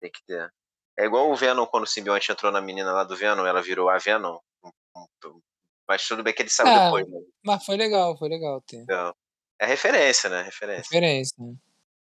[0.00, 0.52] Tem que ter.
[0.98, 3.88] É igual o Venom, quando o simbionte entrou na menina lá do Venom, ela virou
[3.88, 4.38] a Venom.
[5.86, 6.84] Mas tudo bem que ele saiu Ah.
[6.86, 7.20] depois, né?
[7.44, 8.78] Mas foi legal, foi legal ter.
[8.82, 9.14] Então,
[9.60, 10.42] é referência, né?
[10.42, 10.82] Referência.
[10.90, 11.54] Referência, né?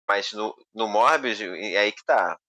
[0.10, 2.34] Mas no, no Morbius, é aí que tá.
[2.34, 2.39] A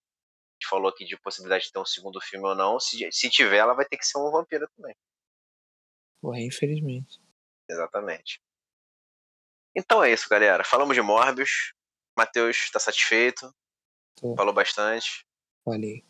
[0.59, 2.81] gente falou aqui de possibilidade de ter um segundo filme ou não.
[2.81, 4.97] Se, se tiver, ela vai ter que ser um vampiro também.
[6.23, 7.21] Porra, infelizmente.
[7.69, 8.41] Exatamente.
[9.77, 10.65] Então é isso, galera.
[10.65, 11.75] Falamos de Morbius.
[12.17, 13.55] Matheus tá satisfeito.
[14.19, 14.35] Tô.
[14.35, 15.27] Falou bastante.
[15.63, 16.03] Falei,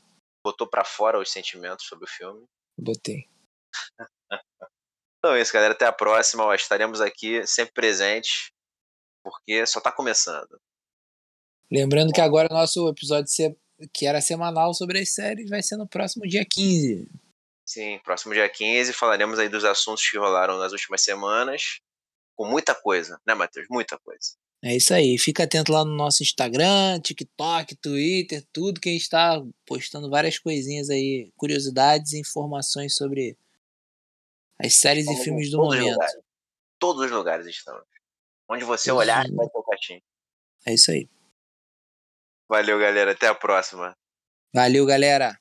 [0.45, 2.47] Botou pra fora os sentimentos sobre o filme.
[2.79, 3.29] botei.
[5.19, 5.75] Então é isso, galera.
[5.75, 6.45] Até a próxima.
[6.45, 8.53] Ó, estaremos aqui sempre presentes.
[9.23, 10.61] Porque só tá começando.
[11.71, 13.27] Lembrando que agora o nosso episódio
[13.93, 17.09] que era semanal sobre as séries vai ser no próximo dia 15.
[17.65, 21.81] Sim, próximo dia 15 falaremos aí dos assuntos que rolaram nas últimas semanas.
[22.35, 23.67] Com muita coisa, né, Matheus?
[23.71, 24.33] Muita coisa.
[24.63, 25.17] É isso aí.
[25.17, 30.39] Fica atento lá no nosso Instagram, TikTok, Twitter, tudo que a gente está postando várias
[30.39, 33.39] coisinhas aí, curiosidades e informações sobre
[34.59, 35.93] as séries e Estamos filmes em do momento.
[35.93, 36.17] lugares.
[36.79, 37.85] Todos os lugares estamos.
[38.49, 40.03] Onde você olhar, vai ter o caixinho.
[40.67, 41.09] É isso aí.
[42.51, 43.13] Valeu, galera.
[43.13, 43.95] Até a próxima.
[44.53, 45.40] Valeu, galera.